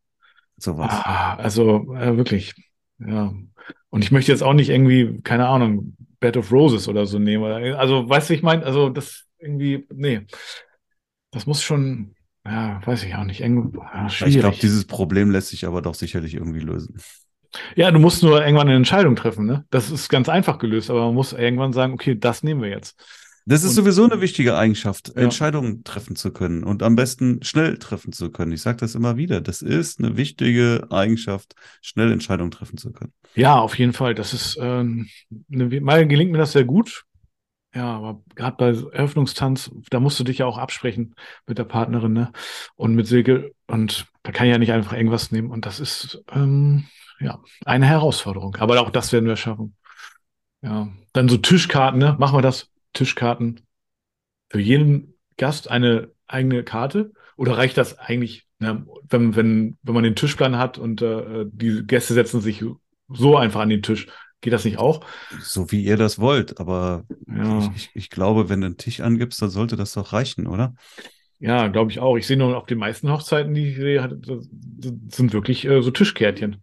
[0.57, 0.91] Sowas.
[0.91, 2.55] Ah, also äh, wirklich,
[2.99, 3.35] ja.
[3.91, 7.74] Und ich möchte jetzt auch nicht irgendwie, keine Ahnung, Bed of Roses oder so nehmen.
[7.74, 10.22] Also, weißt du, ich meine, also das irgendwie, nee.
[11.31, 12.15] Das muss schon,
[12.49, 13.40] ja, weiß ich auch nicht.
[13.40, 16.97] Ja, ich glaube, dieses Problem lässt sich aber doch sicherlich irgendwie lösen.
[17.74, 19.47] Ja, du musst nur irgendwann eine Entscheidung treffen.
[19.47, 19.64] Ne?
[19.70, 22.97] Das ist ganz einfach gelöst, aber man muss irgendwann sagen, okay, das nehmen wir jetzt.
[23.49, 25.22] Das ist und, sowieso eine wichtige Eigenschaft, ja.
[25.22, 28.51] Entscheidungen treffen zu können und am besten schnell treffen zu können.
[28.51, 29.40] Ich sage das immer wieder.
[29.40, 33.12] Das ist eine wichtige Eigenschaft, schnell Entscheidungen treffen zu können.
[33.36, 34.16] Ja, auf jeden Fall.
[34.16, 35.09] Das ist, äh, eine,
[35.80, 37.05] mal gelingt mir das sehr gut.
[37.77, 41.14] Ja, aber gerade bei Eröffnungstanz, da musst du dich ja auch absprechen
[41.47, 42.33] mit der Partnerin, ne?
[42.74, 43.53] Und mit Silke.
[43.66, 45.51] Und da kann ich ja nicht einfach irgendwas nehmen.
[45.51, 46.87] Und das ist ähm,
[47.20, 48.57] ja eine Herausforderung.
[48.57, 49.77] Aber auch das werden wir schaffen.
[50.62, 50.89] Ja.
[51.12, 52.16] Dann so Tischkarten, ne?
[52.18, 52.70] Machen wir das.
[52.95, 53.61] Tischkarten.
[54.49, 57.12] Für jeden Gast eine eigene Karte?
[57.37, 61.87] Oder reicht das eigentlich, ne, wenn, wenn, wenn man den Tischplan hat und äh, die
[61.87, 62.64] Gäste setzen sich
[63.09, 64.07] so einfach an den Tisch?
[64.47, 65.01] Geht das nicht auch?
[65.40, 67.68] So wie ihr das wollt, aber ja.
[67.74, 70.76] ich, ich, glaube, wenn du einen Tisch angibst, dann sollte das doch reichen, oder?
[71.40, 72.16] Ja, glaube ich auch.
[72.16, 74.09] Ich sehe nur auf den meisten Hochzeiten, die ich sehe,
[75.09, 76.62] sind wirklich äh, so Tischkärtchen.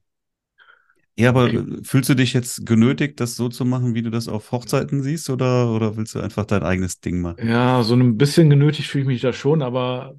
[1.17, 1.65] Ja, aber okay.
[1.83, 5.29] fühlst du dich jetzt genötigt, das so zu machen, wie du das auf Hochzeiten siehst,
[5.29, 7.45] oder, oder willst du einfach dein eigenes Ding machen?
[7.45, 10.15] Ja, so ein bisschen genötigt fühle ich mich da schon, aber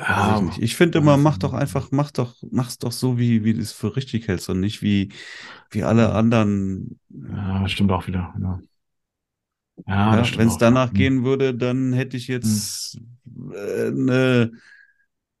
[0.00, 3.54] ja, ich, ich finde immer, mach doch einfach, mach doch, mach's doch so, wie, wie
[3.54, 5.12] du es für richtig hältst und nicht wie,
[5.70, 7.00] wie alle anderen.
[7.10, 8.34] Ja, stimmt auch wieder.
[8.40, 8.60] Ja.
[9.86, 10.94] Ja, ja wenn es danach hm.
[10.94, 13.52] gehen würde, dann hätte ich jetzt hm.
[13.52, 14.52] äh, eine,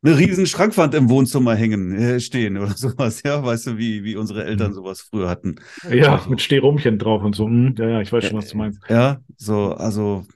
[0.02, 4.16] eine riesen Schrankwand im Wohnzimmer hängen, äh, stehen oder sowas, ja, weißt du, wie, wie
[4.16, 4.74] unsere Eltern hm.
[4.74, 5.56] sowas früher hatten.
[5.90, 7.46] Ja, also, mit Stehrumchen drauf und so.
[7.46, 8.80] Hm, ja, ja, ich weiß schon, was du meinst.
[8.88, 10.26] Ja, so, also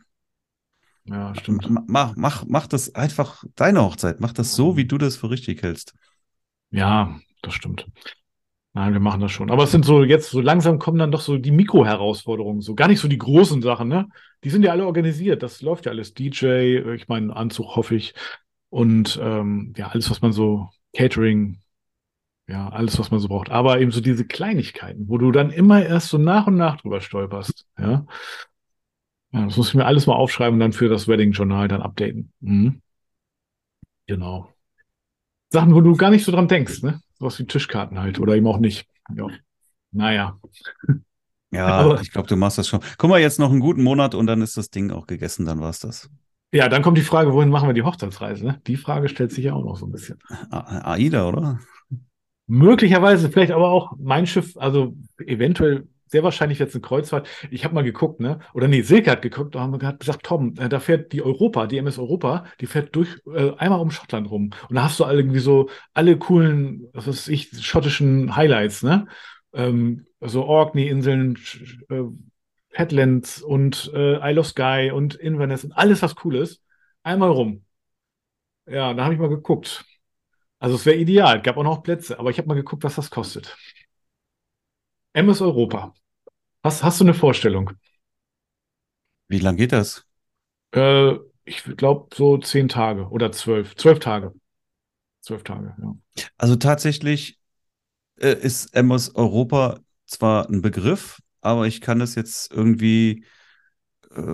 [1.12, 1.68] ja, stimmt.
[1.88, 4.20] Mach, mach, mach das einfach deine Hochzeit.
[4.20, 5.94] Mach das so, wie du das für richtig hältst.
[6.70, 7.86] Ja, das stimmt.
[8.72, 9.50] Nein, wir machen das schon.
[9.50, 12.88] Aber es sind so, jetzt so langsam kommen dann doch so die Mikro-Herausforderungen, so gar
[12.88, 14.08] nicht so die großen Sachen, ne?
[14.44, 15.42] Die sind ja alle organisiert.
[15.42, 16.14] Das läuft ja alles.
[16.14, 18.14] DJ, ich meine, Anzug hoffe ich.
[18.70, 21.58] Und ähm, ja, alles, was man so, Catering,
[22.48, 23.50] ja, alles, was man so braucht.
[23.50, 27.02] Aber eben so diese Kleinigkeiten, wo du dann immer erst so nach und nach drüber
[27.02, 28.06] stolperst, ja.
[29.32, 32.32] Ja, das muss ich mir alles mal aufschreiben und dann für das Wedding-Journal dann updaten.
[32.40, 32.82] Mhm.
[34.06, 34.52] Genau.
[35.50, 37.00] Sachen, wo du gar nicht so dran denkst, ne?
[37.18, 38.86] Sowas wie Tischkarten halt oder eben auch nicht.
[39.14, 39.28] Ja.
[39.90, 40.38] Naja.
[41.54, 42.80] Ja, Aber, ich glaube, du machst das schon.
[42.96, 45.60] Guck mal, jetzt noch einen guten Monat und dann ist das Ding auch gegessen, dann
[45.60, 46.08] war es das.
[46.50, 48.46] Ja, dann kommt die Frage, wohin machen wir die Hochzeitsreise?
[48.46, 48.60] Ne?
[48.66, 50.18] Die Frage stellt sich ja auch noch so ein bisschen.
[50.50, 51.60] AIDA, oder?
[52.46, 57.28] Möglicherweise, vielleicht aber auch mein Schiff, also eventuell sehr wahrscheinlich jetzt eine Kreuzfahrt.
[57.50, 58.38] Ich habe mal geguckt, ne?
[58.54, 61.78] Oder nee, Silke hat geguckt, haben wir gesagt, Tom, äh, da fährt die Europa, die
[61.78, 64.50] MS Europa, die fährt durch äh, einmal um Schottland rum.
[64.68, 69.06] Und da hast du irgendwie so alle coolen, was weiß ich, schottischen Highlights, ne?
[69.54, 71.38] Ähm, also Orkney-Inseln,
[71.90, 72.02] äh,
[72.70, 76.62] Headlands und äh, Isle of Skye und Inverness und alles, was cool ist,
[77.02, 77.64] einmal rum.
[78.66, 79.84] Ja, da habe ich mal geguckt.
[80.60, 83.10] Also es wäre ideal, gab auch noch Plätze, aber ich habe mal geguckt, was das
[83.10, 83.56] kostet.
[85.14, 85.92] MS Europa.
[86.64, 87.70] Hast, hast du eine Vorstellung?
[89.28, 90.06] Wie lang geht das?
[90.72, 93.74] Äh, ich glaube so zehn Tage oder zwölf.
[93.76, 94.32] Zwölf Tage.
[95.20, 95.96] Zwölf Tage, ja.
[96.38, 97.38] Also tatsächlich
[98.20, 103.24] äh, ist MS Europa zwar ein Begriff, aber ich kann das jetzt irgendwie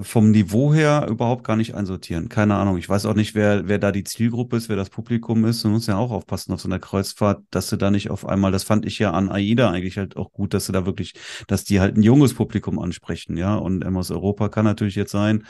[0.03, 2.29] vom Niveau her überhaupt gar nicht einsortieren.
[2.29, 2.79] Keine Ahnung.
[2.79, 5.65] Ich weiß auch nicht, wer, wer da die Zielgruppe ist, wer das Publikum ist.
[5.65, 8.51] Du musst ja auch aufpassen auf so einer Kreuzfahrt, dass du da nicht auf einmal,
[8.51, 11.15] das fand ich ja an AIDA eigentlich halt auch gut, dass du da wirklich,
[11.47, 13.55] dass die halt ein junges Publikum ansprechen, ja.
[13.55, 15.45] Und aus Europa kann natürlich jetzt sein,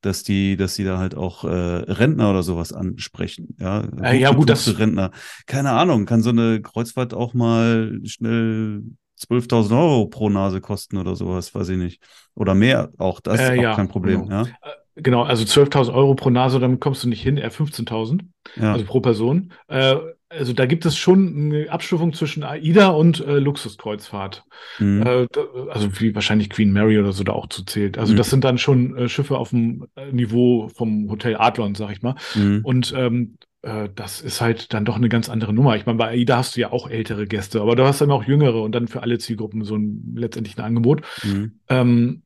[0.00, 3.56] dass die, dass die da halt auch äh, Rentner oder sowas ansprechen.
[3.58, 5.10] Ja, äh, ja gut, das Rentner.
[5.46, 8.82] Keine Ahnung, kann so eine Kreuzfahrt auch mal schnell
[9.20, 12.02] 12.000 Euro pro Nase kosten oder sowas, weiß ich nicht.
[12.34, 14.24] Oder mehr auch, das ist äh, auch ja, kein Problem.
[14.24, 14.44] Genau.
[14.44, 14.52] Ja?
[14.96, 18.20] Genau, also 12.000 Euro pro Nase, damit kommst du nicht hin, eher 15.000,
[18.56, 18.72] ja.
[18.72, 19.52] also pro Person.
[19.66, 19.96] Äh,
[20.28, 24.44] also da gibt es schon eine Abstufung zwischen AIDA und äh, Luxuskreuzfahrt.
[24.78, 25.02] Mhm.
[25.02, 25.26] Äh,
[25.70, 27.98] also wie wahrscheinlich Queen Mary oder so da auch zu zählt.
[27.98, 28.16] Also mhm.
[28.16, 32.02] das sind dann schon äh, Schiffe auf dem äh, Niveau vom Hotel Adlon, sag ich
[32.02, 32.14] mal.
[32.34, 32.60] Mhm.
[32.64, 35.76] Und ähm, äh, das ist halt dann doch eine ganz andere Nummer.
[35.76, 38.24] Ich meine, bei AIDA hast du ja auch ältere Gäste, aber du hast dann auch
[38.24, 41.02] jüngere und dann für alle Zielgruppen so ein letztendlich ein Angebot.
[41.22, 41.60] Mhm.
[41.68, 42.22] Ähm,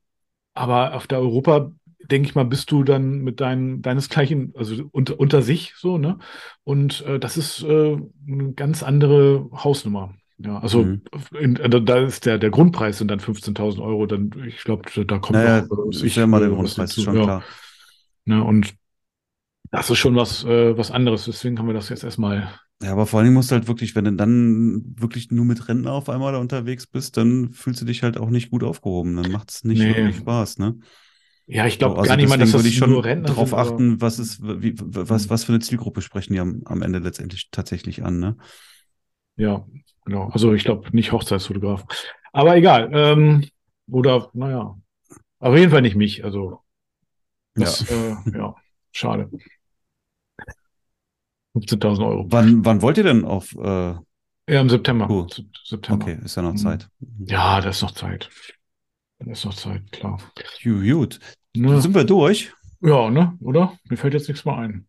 [0.55, 1.71] aber auf der Europa
[2.11, 6.19] denke ich mal, bist du dann mit deinen, deinesgleichen, also unter, unter sich so, ne?
[6.65, 10.15] Und äh, das ist äh, eine ganz andere Hausnummer.
[10.39, 11.03] Ja, also mhm.
[11.39, 15.19] in, äh, da ist der, der Grundpreis sind dann 15.000 Euro, dann, ich glaube, da
[15.19, 17.25] kommt naja, noch, ich ja mal den Grundpreis, ist schon ja.
[17.25, 17.43] klar.
[18.25, 18.75] Ne, und
[19.71, 22.49] das ist schon was, äh, was anderes, deswegen haben wir das jetzt erstmal.
[22.83, 25.93] Ja, aber vor allem musst du halt wirklich, wenn du dann wirklich nur mit Rentner
[25.93, 29.17] auf einmal da unterwegs bist, dann fühlst du dich halt auch nicht gut aufgehoben.
[29.17, 29.97] Dann macht es nicht nee.
[29.97, 30.79] wirklich Spaß, ne?
[31.47, 33.59] Ja, ich glaube also gar nicht mal, dass das ich schon nur Rentner darauf sind,
[33.59, 37.51] achten, was ist, wie, was, was für eine Zielgruppe sprechen die am, am Ende letztendlich
[37.51, 38.37] tatsächlich an, ne?
[39.37, 39.67] Ja,
[40.05, 40.29] genau.
[40.29, 41.85] Also ich glaube nicht Hochzeitsfotograf.
[42.33, 42.91] Aber egal.
[42.93, 43.45] Ähm,
[43.91, 44.77] oder, naja.
[45.39, 46.25] Auf jeden Fall nicht mich.
[46.25, 46.61] Also
[47.55, 48.55] das, ja, äh, ja
[48.93, 49.31] schade.
[51.55, 52.27] 15.000 Euro.
[52.29, 53.55] Wann, wann wollt ihr denn auf?
[53.55, 53.95] Äh,
[54.49, 55.11] ja, im September.
[55.11, 55.27] Uh,
[55.65, 56.05] September.
[56.05, 56.59] Okay, ist ja noch mhm.
[56.59, 56.89] Zeit.
[57.19, 58.31] Ja, da ist noch Zeit.
[59.19, 60.19] Da ist noch Zeit, klar.
[60.63, 61.19] Gut.
[61.55, 61.81] Ne?
[61.81, 62.53] Sind wir durch?
[62.81, 63.37] Ja, ne?
[63.41, 63.79] Oder?
[63.89, 64.87] Mir fällt jetzt nichts mehr ein.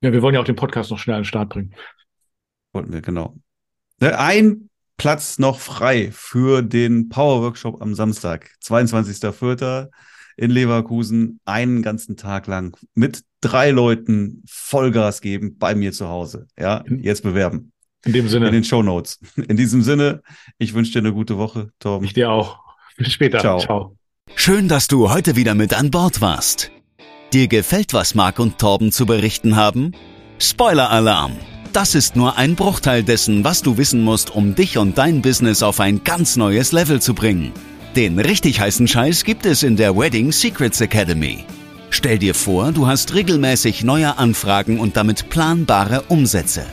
[0.00, 1.74] Ja, wir wollen ja auch den Podcast noch schnell an den Start bringen.
[2.72, 3.36] Wollten wir, genau.
[4.00, 9.88] Ne, ein Platz noch frei für den Power Workshop am Samstag, 22.04.
[10.36, 16.46] in Leverkusen, einen ganzen Tag lang mit drei Leuten Vollgas geben bei mir zu Hause.
[16.58, 17.72] Ja, jetzt bewerben.
[18.04, 18.46] In dem Sinne.
[18.46, 19.18] In den Show Notes.
[19.48, 20.22] In diesem Sinne,
[20.58, 22.06] ich wünsche dir eine gute Woche, Torben.
[22.06, 22.60] Ich dir auch.
[22.96, 23.40] Bis später.
[23.40, 23.58] Ciao.
[23.58, 23.96] Ciao.
[24.34, 26.70] Schön, dass du heute wieder mit an Bord warst.
[27.32, 29.92] Dir gefällt, was Marc und Torben zu berichten haben?
[30.38, 31.32] Spoiler-Alarm!
[31.72, 35.62] Das ist nur ein Bruchteil dessen, was du wissen musst, um dich und dein Business
[35.62, 37.52] auf ein ganz neues Level zu bringen.
[37.96, 41.46] Den richtig heißen Scheiß gibt es in der Wedding Secrets Academy.
[41.88, 46.66] Stell dir vor, du hast regelmäßig neue Anfragen und damit planbare Umsätze.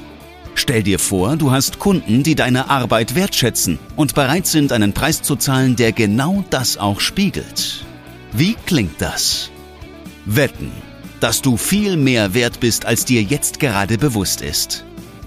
[0.54, 5.22] Stell dir vor, du hast Kunden, die deine Arbeit wertschätzen und bereit sind, einen Preis
[5.22, 7.86] zu zahlen, der genau das auch spiegelt.
[8.34, 9.50] Wie klingt das?
[10.26, 10.74] Wetten,
[11.22, 14.84] dass du viel mehr wert bist, als dir jetzt gerade bewusst ist.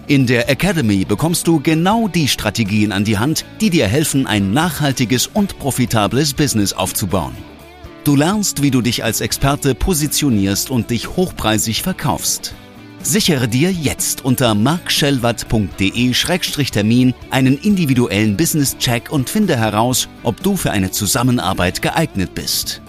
[0.09, 4.53] In der Academy bekommst du genau die Strategien an die Hand, die dir helfen, ein
[4.53, 7.35] nachhaltiges und profitables Business aufzubauen.
[8.05, 12.55] Du lernst, wie du dich als Experte positionierst und dich hochpreisig verkaufst.
[13.03, 20.93] Sichere dir jetzt unter markschellwatt.de-termin einen individuellen Business-Check und finde heraus, ob du für eine
[20.93, 22.81] Zusammenarbeit geeignet bist.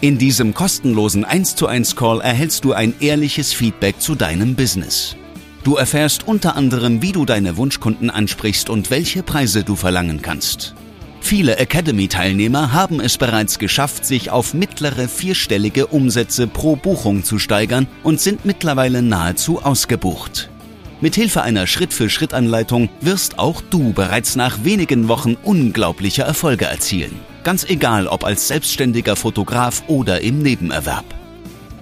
[0.00, 5.16] In diesem kostenlosen 1 zu 1 Call erhältst du ein ehrliches Feedback zu deinem Business.
[5.64, 10.74] Du erfährst unter anderem, wie du deine Wunschkunden ansprichst und welche Preise du verlangen kannst.
[11.20, 17.86] Viele Academy-Teilnehmer haben es bereits geschafft, sich auf mittlere vierstellige Umsätze pro Buchung zu steigern
[18.02, 20.50] und sind mittlerweile nahezu ausgebucht.
[21.00, 27.20] Mithilfe einer Schritt-für-Schritt-Anleitung wirst auch du bereits nach wenigen Wochen unglaubliche Erfolge erzielen.
[27.44, 31.04] Ganz egal, ob als selbstständiger Fotograf oder im Nebenerwerb.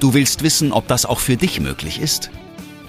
[0.00, 2.30] Du willst wissen, ob das auch für dich möglich ist?